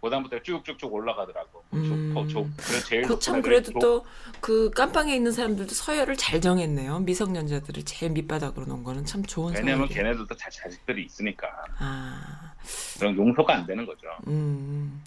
[0.00, 1.63] 그 다음부터 쭉쭉쭉 올라가더라고.
[1.74, 2.12] 음.
[2.14, 4.04] 저, 저, 그래 제일 그 참 그래도 조-
[4.40, 7.00] 또그 깜빵에 있는 사람들도 서열을 잘 정했네요.
[7.00, 10.02] 미성년자들을 제일 밑바닥으로 놓은 거는 참 좋은 왜냐면 서열이에요.
[10.04, 11.48] 걔네들도 자, 자식들이 있으니까
[11.78, 12.52] 아,
[12.98, 14.06] 그런 용서가 안 되는 거죠.
[14.26, 15.02] 음,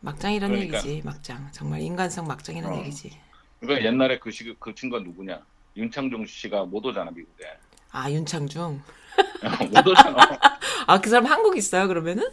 [0.00, 0.78] 막장이란 그러니까.
[0.78, 1.02] 얘기지.
[1.04, 1.48] 막장.
[1.52, 2.78] 정말 인간성 막장이란 어.
[2.80, 3.16] 얘기지.
[3.60, 5.40] 그러니까 옛날에 그, 시, 그 친구가 누구냐?
[5.76, 7.44] 윤창중 씨가 못 오잖아 미국에.
[7.90, 8.82] 아 윤창중.
[9.70, 10.16] 못 오잖아.
[10.88, 12.28] 아 그 사람 한국 있어요 그러면은?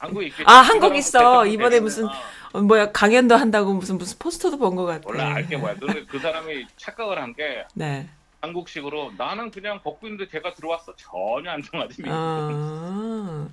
[0.00, 0.44] 한국 있겠지.
[0.46, 1.44] 아, 한국 있어.
[1.46, 2.10] 이번에 무슨- 어,
[2.54, 5.02] 어, 뭐야 강연도 한다고 무슨 무슨 포스터도 본 것 같아.
[5.06, 5.76] 원래 알게 뭐야.
[6.08, 8.08] 그 사람이 착각을 한 게 네.
[8.40, 11.60] 한국식으로 나는 그냥 벗고 있는데 걔가 들어왔어 전혀 안.
[11.60, 12.06] 미국.
[12.08, 13.46] 아,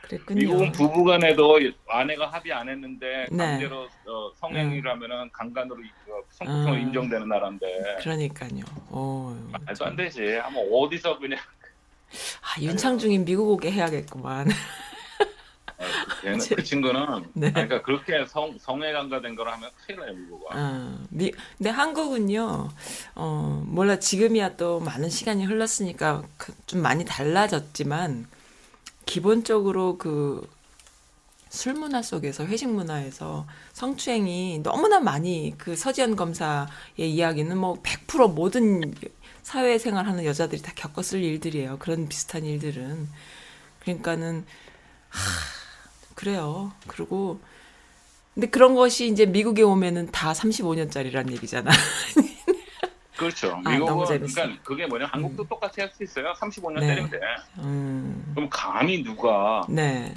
[0.00, 0.40] 그랬군요.
[0.40, 3.36] 미국은 부부간에도 아내가 합의 안 했는데 네.
[3.36, 5.76] 강제로 어, 성행위를 하면은 강간으로
[6.08, 6.78] 어, 성폭행으로 아.
[6.78, 8.64] 인정되는 나라인데 그러니까요.
[8.88, 10.24] 어, 말도 안 되지.
[10.36, 11.38] 한번 어디서 그냥
[12.40, 14.48] 아, 윤창중이 미국 오게 해야겠구만.
[15.82, 17.52] 어, 걔는 그 친구는 네.
[17.52, 20.46] 그러니까 그렇게 성 성애 강간된 걸 하면 큰일 나요 미국은.
[20.56, 22.68] 아, 미, 근데 한국은요,
[23.16, 28.26] 어, 몰라, 지금이야 또 많은 시간이 흘렀으니까 그- 좀 많이 달라졌지만,
[29.06, 30.48] 기본적으로 그,
[31.48, 36.66] 술 문화 속에서, 회식 문화에서 성추행이 너무나 많이 그 서지현 검사의
[36.98, 38.94] 이야기는 뭐 100% 모든
[39.42, 41.78] 사회생활 하는 여자들이 다 겪었을 일들이에요.
[41.78, 43.08] 그런 비슷한 일들은.
[43.80, 44.46] 그러니까는,
[45.10, 45.20] 하,
[46.32, 46.70] 그래요.
[46.86, 47.40] 그리고
[48.32, 51.68] 근데 그런 것이 이제 미국에 오면은 다 35년짜리란 얘기잖아.
[53.18, 53.60] 그렇죠.
[53.64, 54.34] 아, 미국은 재밌어.
[54.34, 56.32] 그러니까 그게 뭐냐 한국도 똑같이 할 수 있어요.
[56.34, 56.86] 35년 네.
[56.86, 57.18] 때리면 돼.
[57.58, 60.14] 음, 그럼 감히 누가 네.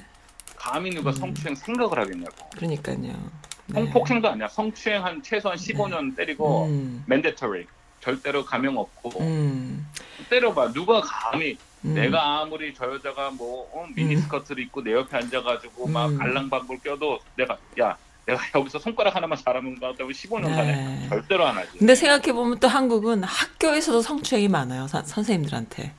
[0.56, 2.36] 감히 누가 성추행 생각을 하겠냐고.
[2.56, 2.98] 그러니까요.
[3.00, 3.74] 네.
[3.74, 4.48] 성폭행도 아니야.
[4.48, 7.66] 성추행 한 최소한 15년 때리고 음, 맨데터리
[8.10, 9.86] 절대로 감형 없고 음,
[10.30, 10.72] 때려봐.
[10.74, 11.96] 누가 감히 음.
[11.96, 16.18] 내가 아무리 저 여자가 뭐 어, 미니스커트를 입고 내 옆에 앉아가지고 막 음.
[16.20, 17.98] 갈랑방울 껴도 내가 야
[18.28, 20.56] 내가 여기서 손가락 하나만 잘하면 가 때문에 15년 네.
[20.56, 21.10] 가네.
[21.10, 21.80] 절대로 안 하지.
[21.80, 24.88] 근데 생각해 보면 또 한국은 학교에서도 성추행이 많아요.
[24.88, 25.92] 사- 선생님들한테.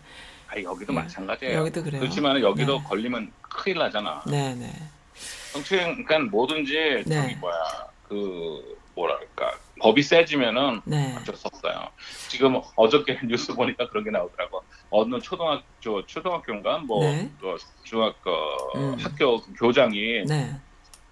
[0.48, 0.96] 아, 여기도 예.
[0.96, 1.59] 마찬가지예요.
[1.59, 2.00] 여기도 그래요.
[2.00, 2.84] 그렇지만 여기도 네.
[2.84, 4.22] 걸리면 큰일 나잖아.
[4.28, 4.72] 네, 네.
[5.52, 7.22] 성추행 그러니까 뭐든지 네.
[7.22, 7.54] 저기 뭐야
[8.09, 11.14] 그 뭐랄까 법이 세지면은 네.
[11.16, 11.89] 어쩔 수 없어요.
[12.29, 14.62] 지금 어저께 뉴스 보니까 그런 게 나오더라고.
[14.91, 17.31] 어느 초등학교 초등학교인가 뭐 네.
[17.41, 18.31] 그 중학교
[18.77, 18.97] 음.
[18.99, 20.55] 학교 교장이 네.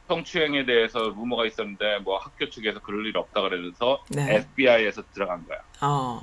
[0.08, 4.36] 성추행에 대해서 루머가 있었는데 뭐 학교 측에서 그럴 일 없다 그러면서 네.
[4.36, 5.58] FBI에서 들어간 거야.
[5.82, 6.20] 어.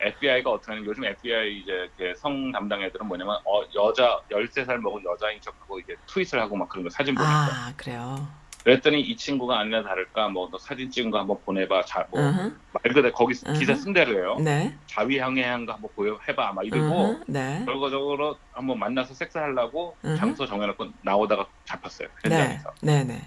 [0.00, 5.40] FBI가 어떻게 하냐면 요즘 FBI 이제 성 담당 애들은 뭐냐면 어, 여자 13살 먹은 여자인
[5.40, 8.39] 척하고 이게 트윗을 하고 막 그런 거 사진 보내고 아, 그래요.
[8.64, 12.60] 그랬더니 이 친구가 아니나 다를까 뭐 너 사진 찍은 거 한번 보내봐 자뭐 으흠.
[12.72, 13.58] 말 그대로 거기 으흠.
[13.58, 14.76] 기사 쓴 대로예요 네.
[14.86, 17.24] 자위항해한 거 한번 보여 해봐 막 이러고 으흠.
[17.28, 17.62] 네.
[17.64, 19.96] 결과적으로 한번 만나서 섹스하려고.
[20.18, 22.30] 장소 정해놓고 나오다가 잡혔어요 네.
[22.36, 23.20] 현장에서 네, 네.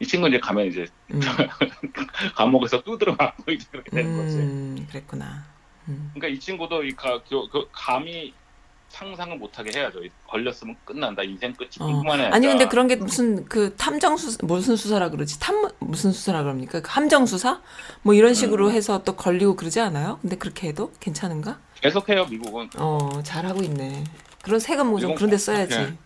[0.00, 1.20] 이 친구 이제 가면 이제 음.
[2.34, 5.44] 감옥에서 두드려 맞고 이제 그렇게 되는 거지 음, 그랬구나.
[5.88, 6.10] 음.
[6.14, 8.34] 그러니까 이 친구도 이 가, 그, 그 감히
[8.92, 10.00] 상상을 못하게 해야죠.
[10.28, 11.22] 걸렸으면 끝난다.
[11.22, 11.86] 인생 끝이 어.
[11.86, 15.40] 궁금하네 아니 근데 그런 게 무슨 그 탐정 수 무슨 수사라 그러지?
[15.40, 16.80] 탐 무슨 수사라 그럽니까?
[16.80, 17.60] 그 함정 수사?
[18.02, 18.72] 뭐 이런 식으로 음.
[18.72, 20.18] 해서 또 걸리고 그러지 않아요?
[20.20, 21.58] 근데 그렇게 해도 괜찮은가?
[21.80, 22.68] 계속해요 미국은.
[22.76, 24.04] 어, 잘하고 있네.
[24.42, 25.96] 그런 세금 뭐좀 미국 그런 데 써야지.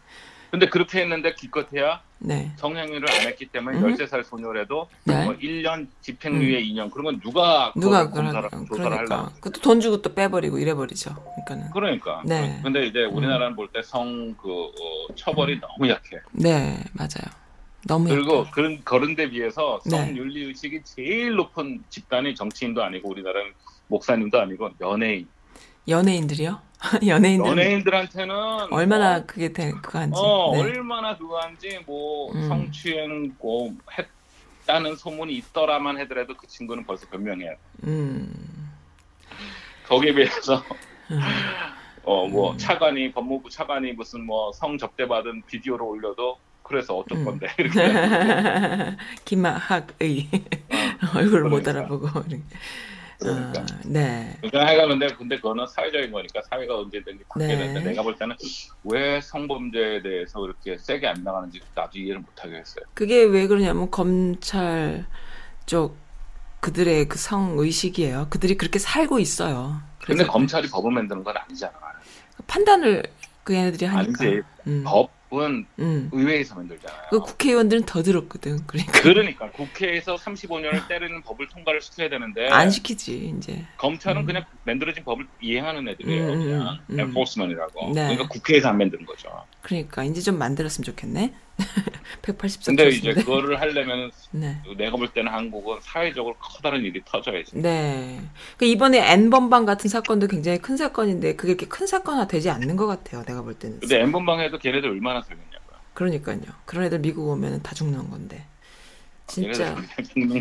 [0.50, 2.52] 근데 그렇게 했는데 기껏해야 네.
[2.56, 3.94] 성행위를 안 했기 때문에 음.
[3.94, 5.24] 13살 소녀라도 네.
[5.24, 10.58] 뭐 1년 집행유예 2년 그러면 누가 누가 조사를 그러니까 하려고 그것도 돈 주고 또 빼버리고
[10.58, 11.14] 이래버리죠.
[11.46, 12.22] 그러니까는 그러니까.
[12.24, 12.60] 네.
[12.62, 14.72] 근데 이제 우리나라는 볼때 성그
[15.14, 16.18] 처벌이 너무 약해.
[16.32, 17.26] 네 맞아요.
[17.86, 18.50] 너무 그리고 약간.
[18.52, 19.90] 그런 그런 데 비해서 네.
[19.90, 23.52] 성 윤리 의식이 제일 높은 집단이 정치인도 아니고 우리나라는
[23.88, 25.28] 목사님도 아니고 연예인.
[25.88, 26.65] 연예인들이요?
[27.06, 28.34] 연예인들 연예인들한테는
[28.70, 30.20] 얼마나 뭐, 그게 돼 그거한지.
[30.22, 30.60] 어 네.
[30.62, 32.48] 얼마나 그거한지 뭐 음.
[32.48, 37.54] 성추행 뭐 했다는 소문이 있더라만 하더라도 그 친구는 벌써 변명해요.
[37.84, 38.70] 음.
[39.88, 40.62] 거기에 비해서
[41.10, 41.20] 음.
[42.04, 42.58] 어뭐 음.
[42.58, 47.24] 차관이 법무부 차관이 무슨 뭐 성 접대 받은 비디오를 올려도 그래서 어쩔 음.
[47.24, 50.28] 건데 이렇게 김학의
[51.14, 51.70] 얼굴을 못 그러니까.
[51.70, 52.42] 알아보고 이렇게.
[53.18, 53.60] 그러니까.
[53.60, 54.36] 아, 네.
[54.40, 57.80] 그러니까 해가 근데 근데 그거는 사회적인 거니까 사회가 언제든지 바뀌어야 네.
[57.80, 58.36] 내가 볼 때는
[58.84, 62.84] 왜 성범죄에 대해서 그렇게 세게 안 나가는지 나도 이해를 못 하겠어요.
[62.94, 65.06] 그게 왜 그러냐면 검찰
[65.66, 65.96] 쪽
[66.60, 68.26] 그들의 그 성 의식이에요.
[68.30, 69.80] 그들이 그렇게 살고 있어요.
[70.04, 71.72] 근데 검찰이 법을 만드는 건 아니잖아.
[72.46, 73.02] 판단을
[73.44, 74.24] 그 얘네들이 하니까.
[74.24, 74.42] 아니지.
[74.66, 74.84] 음.
[74.86, 76.08] 법은 음.
[76.12, 77.02] 의회에서 만들잖아요.
[77.10, 78.64] 그 국회의원들은 더 들었거든.
[78.66, 83.66] 그러니까 그러니까 국회에서 35년을 때리는 법을 통과를 시켜야 되는데 안 시키지 이제.
[83.76, 84.26] 검찰은 음.
[84.26, 86.32] 그냥 만들어진 법을 이행하는 애들이에요.
[86.32, 87.00] 음, 그냥 음, 음.
[87.00, 87.86] 엔포스먼이라고.
[87.86, 88.02] 네.
[88.02, 89.28] 그러니까 국회에서 안 만드는 거죠.
[89.62, 91.34] 그러니까 이제 좀 만들었으면 좋겠네.
[92.22, 93.14] 180석 근데 이제.
[93.14, 94.60] 그거를 하려면 네.
[94.76, 97.56] 내가 볼 때는 한국은 사회적으로 커다란 일이 터져야 지.
[97.56, 98.20] 네.
[98.56, 102.86] 그 이번에 N번방 같은 사건도 굉장히 큰 사건인데 그게 이렇게 큰 사건화 되지 않는 것
[102.86, 103.22] 같아요.
[103.24, 103.80] 내가 볼 때는.
[103.80, 105.76] 근데 엠번방에도 걔네들 얼마나 살겠냐고요.
[105.94, 106.40] 그러니까요.
[106.66, 108.44] 그런 애들 미국 오면 다 죽는 건데.
[109.26, 109.76] 진짜.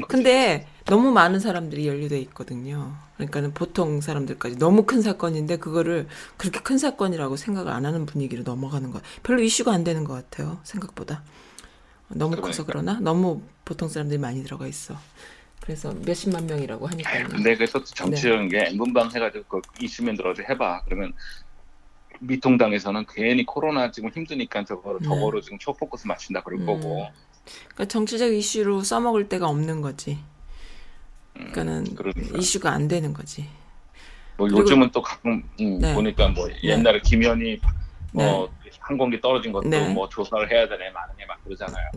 [0.07, 2.95] 근데 너무 많은 사람들이 연루돼 있거든요.
[3.15, 6.07] 그러니까는 보통 사람들까지 너무 큰 사건인데 그거를
[6.37, 9.01] 그렇게 큰 사건이라고 생각을 안 하는 분위기로 넘어가는 거.
[9.23, 10.59] 별로 이슈가 안 되는 것 같아요.
[10.63, 11.23] 생각보다.
[12.09, 12.93] 너무 커서 그러니까.
[12.93, 14.95] 그러나 너무 보통 사람들이 많이 들어가 있어.
[15.61, 17.27] 그래서 몇십만 명이라고 아유, 하니까 요.
[17.27, 20.83] 근데 그래서 정치적인 게 엠번방 해가지고 그 이슈면 들어서 해봐.
[20.85, 21.11] 그러면
[22.19, 25.07] 미통당에서는 괜히 코로나 지금 힘드니까 저거 네.
[25.07, 26.65] 저거로 지금 초포커스 맞춘다 그럴 음.
[26.67, 27.07] 거고.
[27.45, 30.17] 그러니까 정치적 이슈로 써먹을 데가 없는 거지.
[31.33, 32.37] 그러니까는 그러니까.
[32.37, 33.47] 이슈가 안 되는 거지.
[34.37, 35.93] 뭐 그리고- 요즘은 또 가끔 음, 네.
[35.93, 37.59] 보니까 뭐 옛날에 김현이
[38.13, 39.93] 뭐 항공기 떨어진 것도 네.
[39.93, 41.89] 뭐 조사를 해야 되네 마느냐 막 그러잖아요.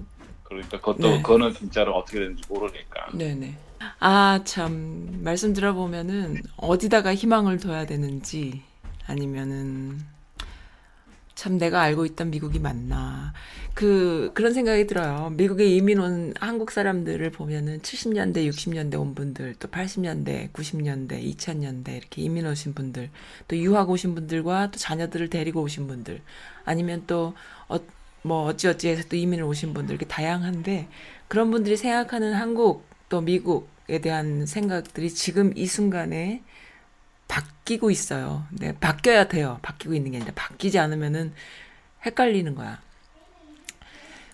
[0.45, 1.23] 그러니까 그것도 네.
[1.23, 3.09] 그거는 진짜로 어떻게 되는지 모르니까.
[3.13, 3.55] 네네.
[4.01, 8.63] 아, 참, 말씀 들어보면은, 어디다가 희망을 둬야 되는지,
[9.07, 10.01] 아니면은,
[11.39, 13.33] 참 내가 알고 있던 미국이 맞나.
[13.73, 15.31] 그, 그런 생각이 들어요.
[15.37, 22.23] 미국에 이민 온 한국 사람들을 보면은 70년대, 60년대 온 분들, 또 80년대, 90년대, 2000년대 이렇게
[22.23, 23.11] 이민 오신 분들,
[23.47, 26.21] 또 유학 오신 분들과 또 자녀들을 데리고 오신 분들,
[26.65, 27.35] 아니면 또,
[27.69, 27.79] 어,
[28.23, 30.89] 뭐 어찌어찌해서 또 이민을 오신 분들 이렇게 다양한데
[31.29, 36.43] 그런 분들이 생각하는 한국 또 미국에 대한 생각들이 지금 이 순간에
[37.29, 38.47] 바뀌고 있어요.
[38.51, 39.59] 네, 바뀌어야 돼요.
[39.63, 41.33] 바뀌고 있는 게 아니라 바뀌지 않으면은
[42.05, 42.81] 헷갈리는 거야.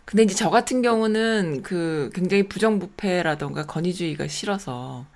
[0.05, 5.07] 근데 이제 저 같은 경우는 그 굉장히 부정부패라던가 권위주의가 싫어서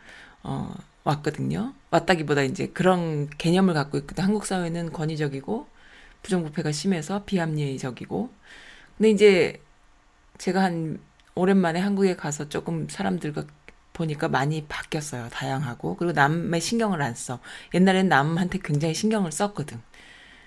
[0.43, 0.75] 어
[1.05, 1.75] 왔거든요.
[1.91, 4.25] 왔다기보다 이제 그런 개념을 갖고 있거든.
[4.25, 5.67] 한국 사회는 권위적이고
[6.23, 8.31] 부정부패가 심해서 비합리적이고.
[8.97, 9.63] 근데 이제
[10.39, 11.01] 제가 한
[11.35, 13.47] 오랜만에 한국에 가서 조금 사람들과
[13.99, 15.29] 보니까 많이 바뀌었어요.
[15.31, 15.97] 다양하고.
[15.97, 17.41] 그리고 남의 신경을 안 써.
[17.75, 19.81] 옛날엔 남한테 굉장히 신경을 썼거든.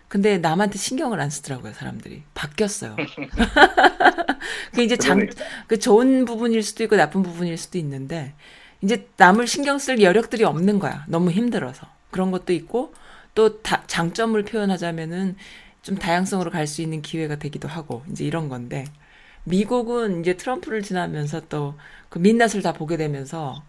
[0.08, 2.24] 근데 남한테 신경을 안 쓰더라고요, 사람들이.
[2.34, 2.95] 바뀌었어요.
[4.74, 5.28] 그 이제 장.
[5.68, 8.34] 그 좋은 부분일 수도 있고 나쁜 부분일 수도 있는데,
[8.82, 11.06] 이제 남을 신경 쓸 여력들이 없는 거야.
[11.08, 11.88] 너무 힘들어서.
[12.12, 12.93] 그런 것도 있고,
[13.36, 15.36] 또 다, 장점을 표현하자면은
[15.82, 18.86] 좀 다양성으로 갈 수 있는 기회가 되기도 하고, 이제 이런 건데,
[19.43, 21.76] 미국은 이제 트럼프를 지나면서 또
[22.12, 23.64] 그 민낯을 다 보게 되면서,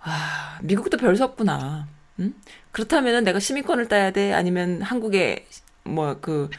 [0.00, 1.88] 아, 미국도 별수 없구나.
[2.20, 2.34] 응?
[2.70, 4.32] 그렇다면은 내가 시민권을 따야 돼?
[4.34, 5.48] 아니면 한국에
[5.84, 6.50] 뭐 그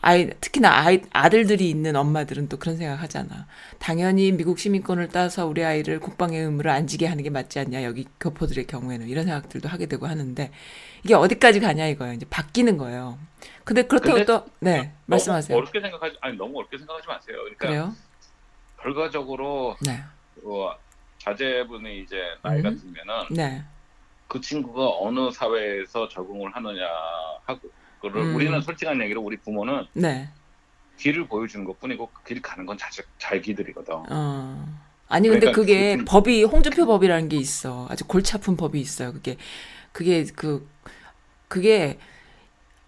[0.00, 3.46] 아이 특히나 아이 아들들이 있는 엄마들은 또 그런 생각 하잖아.
[3.78, 7.84] 당연히 미국 시민권을 따서 우리 아이를 국방의 의무를 안 지게 하는 게 맞지 않냐.
[7.84, 10.50] 여기 교포들의 경우에는 이런 생각들도 하게 되고 하는데
[11.04, 12.14] 이게 어디까지 가냐 이거예요.
[12.14, 13.18] 이제 바뀌는 거예요.
[13.64, 15.56] 근데 그렇다고 근데 또 네, 말씀하세요.
[15.56, 17.36] 어렵게 생각하지 아니 너무 어렵게 생각하지 마세요.
[17.38, 17.96] 그러니까 그래요?
[18.82, 20.02] 결과적으로 네.
[20.44, 20.74] 어,
[21.18, 22.78] 자제분이 이제 나이가 음.
[22.78, 23.62] 들면은 네.
[24.28, 26.84] 그 친구가 어느 사회에서 적응을 하느냐
[27.44, 27.68] 하고
[28.00, 28.34] 그를 음.
[28.34, 30.28] 우리는 솔직한 얘기로 우리 부모는 네.
[30.98, 33.94] 길을 보여주는 것뿐이고 그 길 가는 건 자기 자기들이거든.
[34.10, 34.66] 어.
[35.08, 37.86] 아니 근데 그러니까 그게 그- 법이 홍준표 법이라는 게 있어.
[37.90, 39.12] 아주 골치 아픈 법이 있어요.
[39.12, 39.36] 그게
[39.92, 40.68] 그게 그
[41.48, 41.98] 그게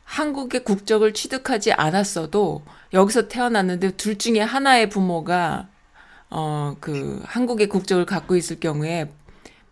[0.05, 5.69] 한국의 국적을 취득하지 않았어도 여기서 태어났는데 둘 중에 하나의 부모가
[6.37, 9.09] 어 그 한국의 국적을 갖고 있을 경우에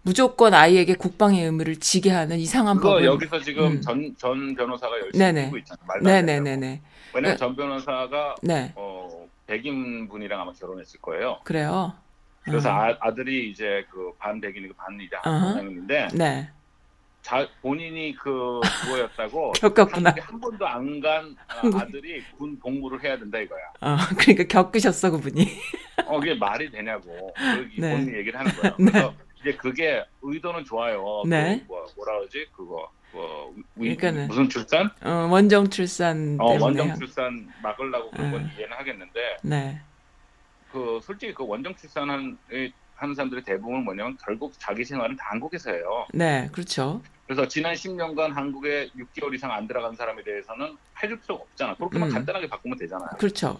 [0.02, 3.80] 무조건 아이에게 국방의 의무를 지게 하는 이상한 법을 여기서 지금 음.
[3.80, 5.40] 전, 전 변호사가 열심히.
[5.44, 6.00] 하고 있잖아요.
[6.02, 6.80] 네네네네
[7.14, 7.36] 왜냐면 네.
[7.36, 11.38] 전 변호사가 네 어, 백인 분이랑 아마 결혼했을 거예요.
[11.44, 11.92] 그래요.
[12.42, 12.72] 그래서 어.
[12.72, 15.16] 아, 아들이 이제 그 반 백인이고 반 이제.
[15.22, 16.48] 한국인인데 네
[17.22, 20.12] 자 본인이 그 그거였다고 겪었구나.
[20.20, 23.60] 한 번도 안간 한국- 아들이 군 복무를 해야 된다 이거야.
[23.80, 25.46] 어 그러니까 겪으셨어 그분이.
[26.06, 27.92] 어 그게 말이 되냐고 그 네.
[27.96, 28.74] 본인 얘기를 하는 거야.
[28.76, 31.22] 그래서 이제 그게 의도는 좋아요.
[31.26, 31.60] 네.
[31.60, 34.90] 그 뭐, 뭐라 그러지 그거 뭐 위- 그러니까는 무슨 출산?
[35.04, 38.50] 어, 원정 출산 어, 원정 한- 출산 막으려고 그런 건 음.
[38.56, 39.80] 이해는 하겠는데 네.
[40.72, 42.36] 그 솔직히 그 원정 출산한
[43.02, 46.06] 하는 사람들의 대부분은 뭐냐면 결국 자기 생활은 다 한국에서 해요.
[46.14, 47.02] 네, 그렇죠.
[47.26, 51.74] 그래서 지난 10년간 한국에 6개월 이상 안 들어간 사람에 대해서는 해줄 필요가 없잖아.
[51.74, 52.14] 그렇게만 음.
[52.14, 53.10] 간단하게 바꾸면 되잖아요.
[53.18, 53.58] 그렇죠.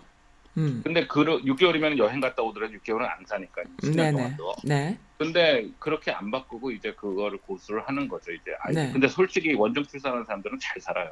[0.58, 0.82] 음.
[0.84, 4.12] 근데 그 6개월이면 여행 갔다 오더라도 6개월은 안 사니까 10년 네네.
[4.12, 4.54] 동안도.
[4.64, 4.98] 네.
[5.18, 8.52] 근데 그렇게 안 바꾸고 이제 그거를 고수를 하는 거죠 이제.
[8.60, 8.92] 아이, 네.
[8.92, 11.10] 근데 솔직히 원정 출산하는 사람들은 잘 살아요.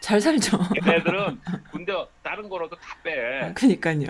[0.00, 0.58] 잘 살죠.
[0.84, 3.52] 얘네들은 군대 다른 거라도 다 빼.
[3.54, 4.08] 그니까요.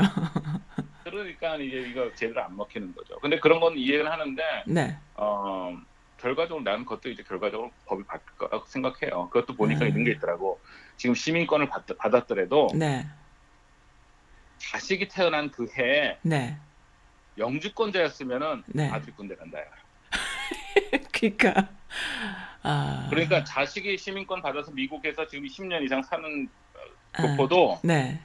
[1.12, 3.18] 그러니까 이게 이거 제대로 안 먹히는 거죠.
[3.20, 4.96] 근데 그런 건 이해는 하는데 네.
[5.14, 5.78] 어,
[6.16, 9.28] 결과적으로 나는 그것도 이제 결과적으로 법이 바뀔 거라고 생각해요.
[9.28, 9.90] 그것도 보니까 음.
[9.90, 10.60] 이런 게 있더라고.
[10.96, 13.06] 지금 시민권을 받, 받았더라도 네.
[14.56, 16.56] 자식이 태어난 그 해에 네.
[17.36, 18.88] 영주권자였으면은 네.
[18.90, 19.58] 아들이 군대 간다.
[19.58, 19.64] 야.
[21.12, 21.68] 그러니까
[22.62, 23.06] 아.
[23.10, 26.48] 그러니까 자식이 시민권 받아서 미국에서 지금 10년 이상 사는
[27.12, 28.20] 아, 교포도 네.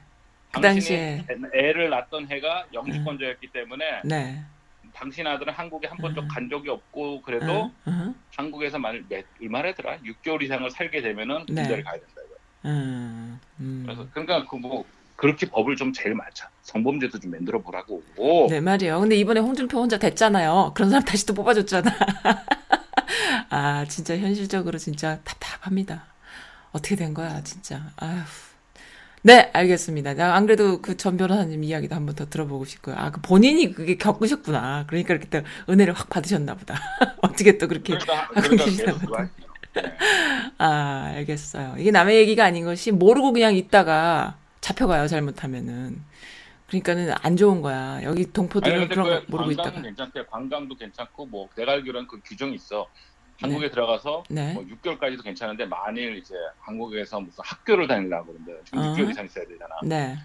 [0.52, 4.42] 그 당신이 당시에 애를 낳던 해가 영주권자였기 때문에 네.
[4.94, 6.28] 당신 아들은 한국에 한 번도 음.
[6.28, 11.62] 간 적이 없고 그래도 어, 어, 한국에서 만일 몇 얼마래더라 6개월 이상을 살게 되면은 네.
[11.62, 12.14] 군대를 가야 된다.
[12.24, 12.38] 이거야.
[12.74, 13.40] 음.
[13.60, 13.82] 음.
[13.86, 14.84] 그래서 그러니까 그 뭐
[15.18, 18.02] 그렇게 법을 좀 제일 맞춰 성범죄도 좀 만들어 보라고.
[18.16, 18.46] 오.
[18.48, 19.00] 네 말이에요.
[19.00, 20.70] 근데 이번에 홍준표 혼자 됐잖아요.
[20.76, 21.90] 그런 사람 다시 또 뽑아줬잖아.
[23.50, 26.04] 아 진짜 현실적으로 진짜 답답합니다.
[26.70, 27.82] 어떻게 된 거야 진짜.
[27.96, 28.20] 아휴.
[29.22, 30.14] 네 알겠습니다.
[30.14, 32.94] 나안 그래도 그 전 변호사님 이야기도 한번 더 들어보고 싶고요.
[32.96, 34.84] 아 그 본인이 그게 겪으셨구나.
[34.86, 35.42] 그러니까 이렇게 또
[35.72, 36.76] 은혜를 확 받으셨나 보다.
[37.22, 39.22] 어떻게 또 그렇게 그러니까 하고 계시나 보다.
[39.74, 39.82] 네.
[40.58, 41.76] 아, 알겠어요.
[41.78, 46.02] 이게 남의 얘기가 아닌 것이 모르고 그냥 있다가 잡혀가요, 잘못하면은.
[46.68, 48.00] 그러니까는 안 좋은 거야.
[48.02, 49.80] 여기 아니 동포들은 근데 그런 거그 모르고 있다가.
[49.82, 50.26] 괜찮대.
[50.26, 52.86] 관광도 괜찮고 뭐 내가 알기로는 그 규정이 있어.
[53.40, 54.52] 한국에 들어가서 네.
[54.52, 58.94] 뭐 6개월까지도 괜찮은데 만일 이제 한국에서 무슨 학교를 다니려고 그러는데 지금 어.
[58.94, 59.74] 6개월 이상 있어야 되잖아.
[59.84, 60.16] 네.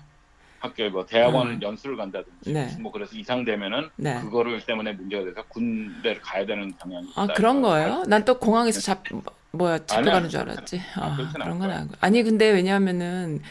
[0.59, 1.61] 학교에 뭐 대학원을 음.
[1.61, 2.76] 연수를 간다든지 네.
[2.80, 4.20] 뭐 그래서 이상 되면은 네.
[4.22, 7.22] 그거를 때문에 문제가 돼서 군대를 가야 되는 경향이 있다.
[7.22, 8.03] 아, 그런 거예요?
[8.07, 9.03] 난 또 공항에서 잡,
[9.51, 10.30] 뭐야, 잡혀가는.
[10.30, 10.82] 줄 알았지.
[10.95, 11.70] 아, 아, 그런 건.
[11.70, 11.95] 아니고.
[11.99, 13.41] 아니, 근데 왜냐하면은,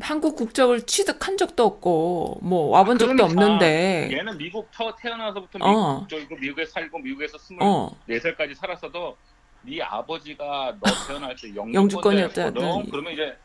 [0.00, 5.68] 한국 국적을 취득한 적도 없고 뭐 와본 적도 그러니까 없는데 얘는 미국 터 태어나서부터 어.
[5.68, 9.16] 미국 국적이고 미국에 살고 미국에서 어 24살까지 살았어도
[9.62, 12.62] 네 아버지가 너 태어날 때 영주권이었다 영주권자였거든.
[12.68, 12.90] 하더니.
[12.90, 13.36] 그러면 이제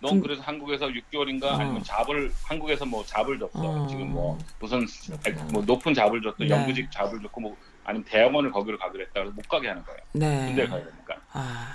[0.00, 1.50] 넌 중- 그래서 한국에서 6개월인가 어.
[1.56, 3.50] 아니면 잡을 한국에서 뭐 잡을 줬어.
[3.54, 3.86] 어.
[3.88, 4.86] 지금 뭐 무슨
[5.52, 6.36] 뭐 높은 잡을 줬어.
[6.38, 6.48] 네.
[6.48, 9.12] 영구직 잡을 줬고 뭐 아니면 대학원을 거기로 가기로 했다.
[9.14, 10.00] 그래서 못 가게 하는 거예요.
[10.12, 10.46] 네.
[10.46, 11.16] 군대 가야 되니까.
[11.32, 11.74] 아,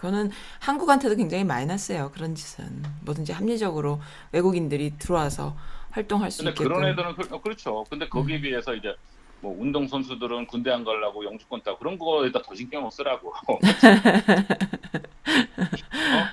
[0.00, 0.30] 그거는
[0.60, 2.10] 한국한테도 굉장히 마이너스예요.
[2.12, 4.00] 그런 짓은 뭐든지 합리적으로
[4.32, 5.54] 외국인들이 들어와서
[5.90, 6.72] 활동할 수 근데 있게끔.
[6.72, 7.84] 그런 애들은 그, 어, 그렇죠.
[7.90, 8.42] 근데 거기에 음.
[8.42, 8.96] 비해서 이제
[9.42, 13.34] 뭐 운동 선수들은 군대 안 가려고 영주권 따고 그런 거에다 더 신경 못 쓰라고.
[13.46, 13.58] 어?
[13.60, 13.66] 그-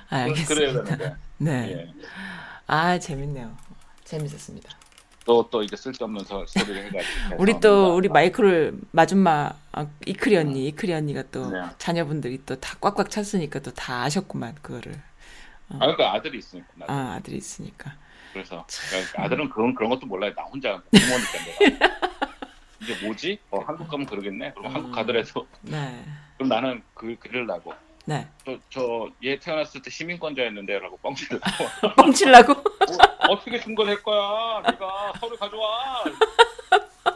[0.08, 0.54] 알겠습니다.
[0.54, 1.16] 그래야 되는데.
[1.36, 1.72] 네.
[1.72, 1.92] 예.
[2.66, 3.54] 아 재밌네요.
[4.04, 4.70] 재밌었습니다.
[5.28, 7.36] 또, 또 이게 쓸데없는 소- 소리를 해가지고.
[7.38, 7.94] 우리 또.
[7.94, 11.60] 우리 마이크를 마줌마 아, 이크리 언니, 이크리 언니가 또 네.
[11.76, 14.94] 자녀분들이 또 다 꽉꽉 찼으니까 또 다 아셨구만 그거를.
[15.68, 16.68] 아, 그러니까 아들이 있으니까.
[16.76, 16.90] 나도.
[16.92, 17.92] 아 아들이 있으니까.
[18.32, 20.32] 그래서 그러니까 아들은 그런 그런 것도 몰라요.
[20.34, 21.98] 나 혼자 부모니까 내가.
[22.80, 23.38] 이게 뭐지?
[23.50, 24.52] 어, 한국 가면 그러겠네.
[24.54, 24.92] 그럼 한국 음.
[24.92, 26.02] 가더라도 네.
[26.36, 27.74] 그럼 나는 그 그러려고.
[28.08, 28.26] 네.
[28.70, 31.44] 저얘 태어났을 때 시민권자였는데라고 뻥치려고.
[31.94, 32.54] 뻥치려고.
[32.54, 32.62] 뭐,
[33.28, 34.62] 어떻게 증거할 거야?
[34.64, 36.04] 네가 서류 가져와.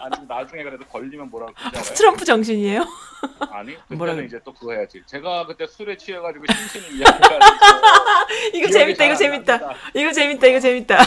[0.03, 1.95] 아니 나중에 그래도 걸리면 뭐라고 그러지?
[1.95, 2.85] 트럼프 정신이에요?
[3.53, 4.17] 아니 뭐라고?
[4.17, 5.01] 그때는 이제 또 그거 해야지.
[5.07, 7.39] 제가 그때 술에 취해가지고 심신이 이야기해가지고
[8.55, 8.99] 이거 재밌다.
[8.99, 9.77] 잘 이거 안 재밌다.
[9.95, 10.47] 이거 재밌다.
[10.49, 10.99] 이거 재밌다.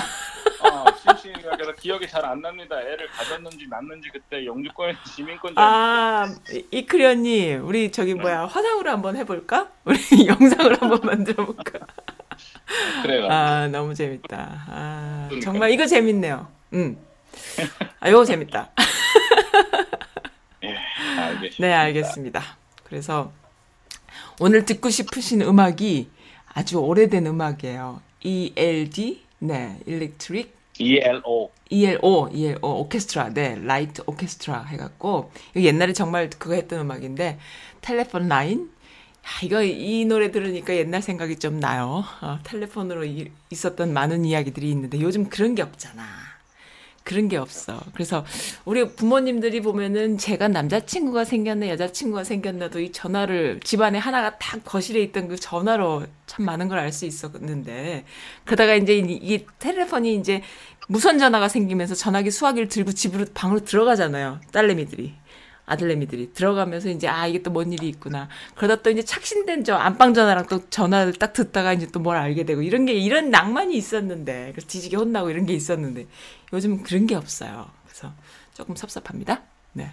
[0.62, 2.80] 어, 심신이 이야기해서 기억이 잘 안 납니다.
[2.80, 5.62] 애를 가졌는지 낳는지 그때 영주권 시민권자.
[5.62, 9.68] 아, 이- 이크리 언니, 우리 저기 뭐야 화상으로 한번 해볼까?
[9.84, 11.80] 우리 영상을 한번 만들어볼까?
[13.04, 13.28] 그래요.
[13.30, 14.38] 아, 너무 재밌다.
[14.70, 15.44] 아, 그러니까.
[15.52, 16.48] 정말 이거 재밌네요.
[16.74, 16.98] 음.
[18.00, 18.72] 아, 이거 재밌다.
[20.64, 20.76] 예,
[21.20, 21.56] 알겠습니다.
[21.68, 22.42] 네, 알겠습니다.
[22.84, 23.32] 그래서
[24.40, 26.10] 오늘 듣고 싶으신 음악이
[26.54, 28.02] 아주 오래된 음악이에요.
[28.22, 31.52] ELD, 네, Electric ELO.
[31.70, 37.40] ELO, ELO, 오케스트라, 네, Light 오케스트라 해갖고, 이거 옛날에 정말 그거 했던 음악인데,
[37.82, 38.70] Telephone Line?
[39.26, 42.04] 야, 이거, 이 노래 들으니까 옛날 생각이 좀 나요.
[42.22, 46.04] 어, telephone으로 이- 있었던 많은 이야기들이 있는데, 요즘 그런 게 없잖아.
[47.06, 47.80] 그런 게 없어.
[47.94, 48.26] 그래서
[48.66, 55.28] 우리 부모님들이 보면은 제가 남자친구가 생겼네, 여자친구가 생겼나도 이 전화를 집안에 하나가 딱 거실에 있던
[55.30, 58.06] 그 전화로 참 많은 걸 알 수 있었는데,
[58.44, 60.42] 그러다가 이제 이, 이 텔레폰이 이제
[60.88, 64.42] 무선 전화가 생기면서 전화기 수화기를 들고 집으로 방으로 들어가잖아요.
[64.52, 65.14] 딸내미들이.
[65.68, 68.30] 아들내미들이 들어가면서 이제 아 이게 또 뭔 일이 있구나.
[68.56, 72.44] 그러다 또 이제 착신된 저 안방 전화랑 또 전화를 딱 듣다가 이제 또 뭘 알게
[72.46, 76.06] 되고 이런 게 이런 낭만이 있었는데 그래서 뒤지게 혼나고 이런 게 있었는데
[76.56, 77.70] 요즘은 그런 게 없어요.
[77.86, 78.12] 그래서
[78.54, 79.42] 조금 섭섭합니다.
[79.74, 79.92] 네.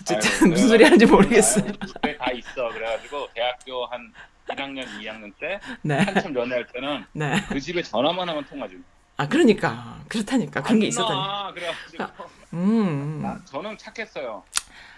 [0.00, 1.72] 어쨌든 아유, 무슨 소리 하는지 모르겠어요.
[1.72, 2.68] 집에 다 있어.
[2.68, 4.12] 그래가지고 대학교 한
[4.48, 5.98] 1학년, 2학년 때 네.
[5.98, 7.42] 한참 연애할 때는 네.
[7.48, 8.76] 그 집에 전화만 하면 통화지.
[9.16, 11.18] 아 그러니까 그렇다니까 그런 게 있었다니.
[11.18, 12.04] 아, 그래가지고
[12.54, 13.20] 음.
[13.22, 14.42] 나- 저는 착했어요.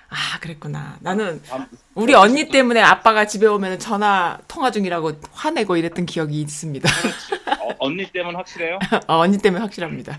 [0.09, 0.97] 아 그랬구나.
[1.01, 6.89] 나는 밤- 우리 언니 때문에 아빠가 집에 오면 전화 통화 중이라고 화내고 이랬던 기억이 있습니다.
[7.61, 8.79] 어, 언니 때문 확실해요?
[9.07, 10.19] 어, 언니 때문에 확실합니다.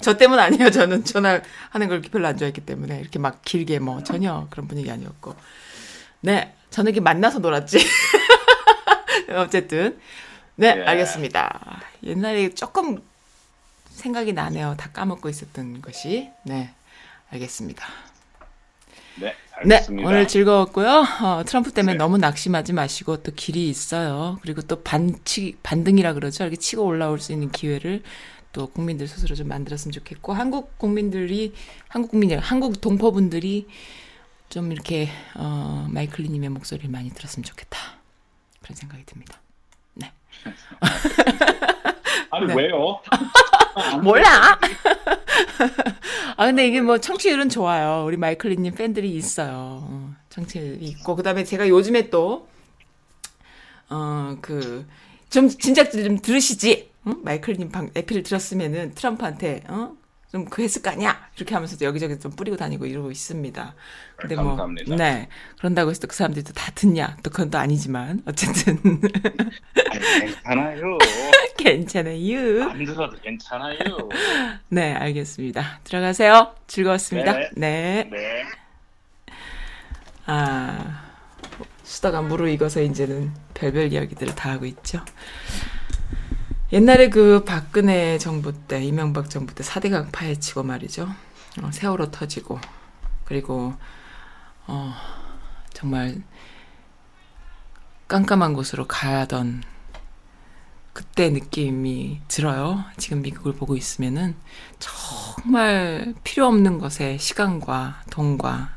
[0.00, 0.70] 저 때문 아니에요.
[0.70, 4.90] 저는 전화 하는 걸 별로 안 좋아했기 때문에 이렇게 막 길게 뭐 전혀 그런 분위기
[4.90, 5.34] 아니었고.
[6.20, 7.78] 네, 저는 이렇게 만나서 놀았지.
[9.36, 9.98] 어쨌든
[10.56, 10.82] 네, 예.
[10.82, 11.80] 알겠습니다.
[12.04, 13.02] 옛날에 조금
[13.90, 14.76] 생각이 나네요.
[14.78, 16.30] 다 까먹고 있었던 것이.
[16.44, 16.72] 네,
[17.30, 17.86] 알겠습니다.
[19.16, 19.26] 네,
[19.64, 20.08] 네, 알겠습니다.
[20.08, 21.04] 오늘 즐거웠고요.
[21.22, 21.98] 어, 트럼프 때문에 네.
[21.98, 24.38] 너무 낙심하지 마시고 또 길이 있어요.
[24.42, 26.44] 그리고 또 반치 반등이라 그러죠.
[26.44, 28.02] 이렇게 치고 올라올 수 있는 기회를
[28.52, 31.54] 또 국민들 스스로 좀 만들었으면 좋겠고 한국 국민들이
[31.88, 33.66] 한국 국민이 한국 동포분들이
[34.48, 37.78] 좀 이렇게 어, 마이클리님의 목소리를 많이 들었으면 좋겠다.
[38.62, 39.40] 그런 생각이 듭니다.
[42.30, 42.54] 아니 네.
[42.54, 43.00] 왜요?
[44.02, 44.58] 몰라.
[46.36, 48.04] 아 근데 이게 뭐 청취율은 좋아요.
[48.06, 49.80] 우리 마이클리님 팬들이 있어요.
[49.82, 52.48] 어, 청취율 있고 그다음에 제가 요즘에 또
[53.90, 54.86] 어 그
[55.30, 56.90] 좀 진작 좀 들으시지.
[57.06, 57.20] 응?
[57.24, 59.92] 마이클님 방 에피를 들었으면은 트럼프한테 어?
[60.32, 61.28] 좀그 했을 거 아니야?
[61.36, 63.74] 이렇게 하면서도 여기저기 좀 뿌리고 다니고 이러고 있습니다.
[64.16, 64.96] 근데 뭐 감사합니다.
[64.96, 65.28] 네.
[65.58, 67.18] 그런다고 해서 또그 사람들이 또 다 듣냐?
[67.22, 68.78] 또 그건 또 아니지만 어쨌든
[69.84, 70.98] 괜찮아요.
[71.58, 72.62] 괜찮아요.
[72.70, 73.76] 안 들어도 괜찮아요.
[74.70, 75.80] 네, 알겠습니다.
[75.84, 76.54] 들어가세요.
[76.66, 77.32] 즐거웠습니다.
[77.34, 77.50] 네.
[77.56, 78.08] 네.
[78.10, 78.44] 네.
[80.24, 81.02] 아,
[81.82, 85.04] 수다가 무르익어서 이제는 별별 이야기들을 다 하고 있죠.
[86.72, 91.06] 옛날에 그 박근혜 정부 때, 이명박 정부 때 4대강 파헤치고 말이죠.
[91.60, 92.58] 어, 세월호 터지고,
[93.26, 93.74] 그리고,
[94.66, 94.94] 어,
[95.74, 96.22] 정말
[98.08, 99.64] 깜깜한 곳으로 가던
[100.94, 102.82] 그때 느낌이 들어요.
[102.96, 104.34] 지금 미국을 보고 있으면은
[104.78, 108.76] 정말 필요 없는 것에 시간과 돈과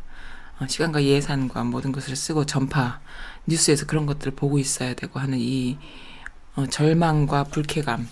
[0.59, 2.99] 어, 시간과 예산과 모든 것을 쓰고 전파
[3.45, 5.77] 뉴스에서 그런 것들을 보고 있어야 되고 하는 이
[6.55, 8.07] 어, 절망과 불쾌감.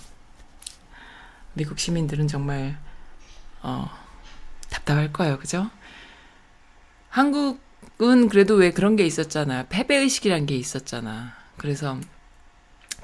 [1.53, 2.77] 미국 시민들은 정말
[3.61, 3.89] 어,
[4.69, 5.69] 답답할 거예요, 그죠?
[7.07, 9.67] 한국은 그래도 왜 그런 게 있었잖아.
[9.69, 11.33] 패배 의식이란 게 있었잖아.
[11.57, 11.97] 그래서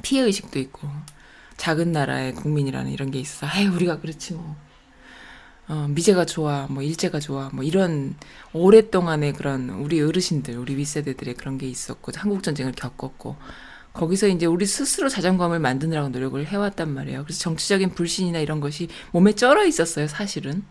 [0.01, 0.89] 피해 의식도 있고,
[1.55, 4.57] 작은 나라의 국민이라는 이런 게 있어서, 아유, 우리가 그렇지 뭐.
[5.69, 8.15] 어, 미제가 좋아, 뭐, 일제가 좋아, 뭐, 이런
[8.51, 13.37] 오랫동안의 그런 우리 어르신들, 우리 윗세대들의 그런 게 있었고, 한국 전쟁을 겪었고,
[13.93, 17.23] 거기서 이제 우리 스스로 자존감을 만드느라고 노력을 해왔단 말이에요.
[17.23, 20.63] 그래서 정치적인 불신이나 이런 것이 몸에 쩔어 있었어요, 사실은.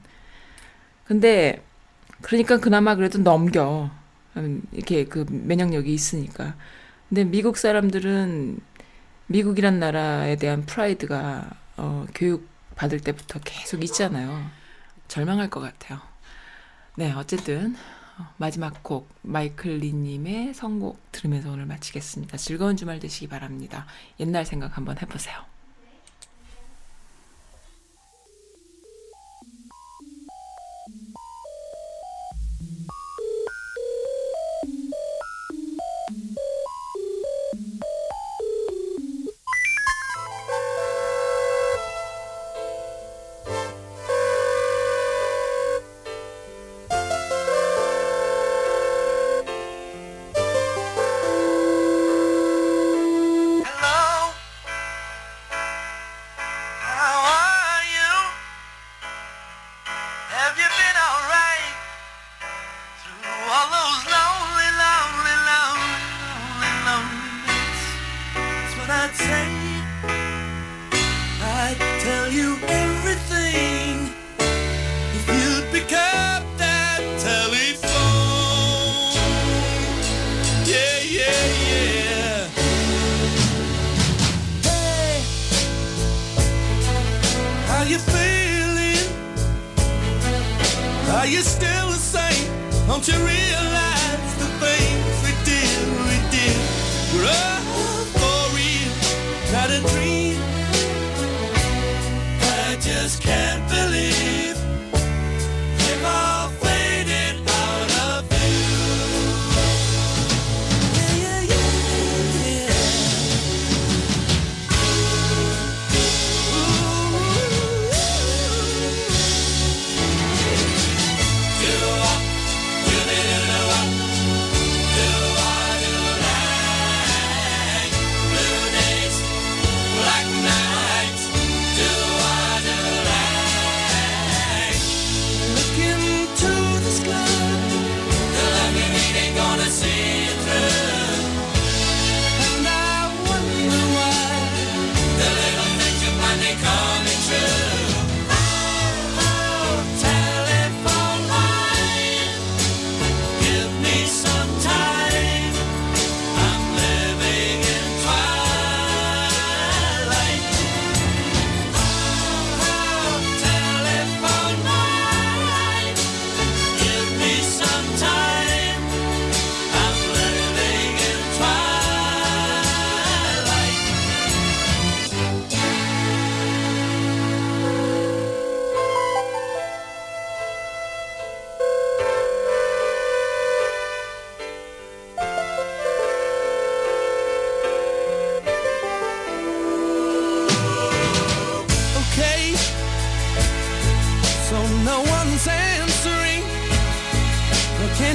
[1.04, 1.64] 근데,
[2.22, 3.90] 그러니까 그나마 그래도 넘겨.
[4.36, 6.54] 음, 이렇게 그 면역력이 있으니까.
[7.08, 8.60] 근데 미국 사람들은
[9.26, 14.50] 미국이란 나라에 대한 프라이드가 어, 교육 받을 때부터 계속 있잖아요.
[15.08, 16.00] 절망할 것 같아요.
[16.96, 17.97] 네, 어쨌든 어,
[18.36, 22.36] 마지막 곡 마이클 리님의 선곡 들으면서 오늘 마치겠습니다.
[22.36, 23.86] 즐거운 주말 되시기 바랍니다.
[24.20, 25.57] 옛날 생각 한번 해보세요.
[92.98, 95.70] Don't you realize the things we did,
[96.08, 96.56] we did
[97.14, 98.92] were all for real,
[99.52, 100.36] not a dream?
[102.40, 103.37] I just can't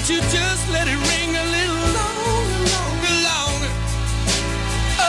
[0.06, 3.72] Can't you just let it ring a little longer, longer, longer?
[5.00, 5.08] Oh,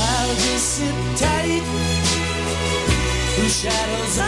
[0.00, 1.62] I'll just sit tight.
[3.36, 4.18] The shadows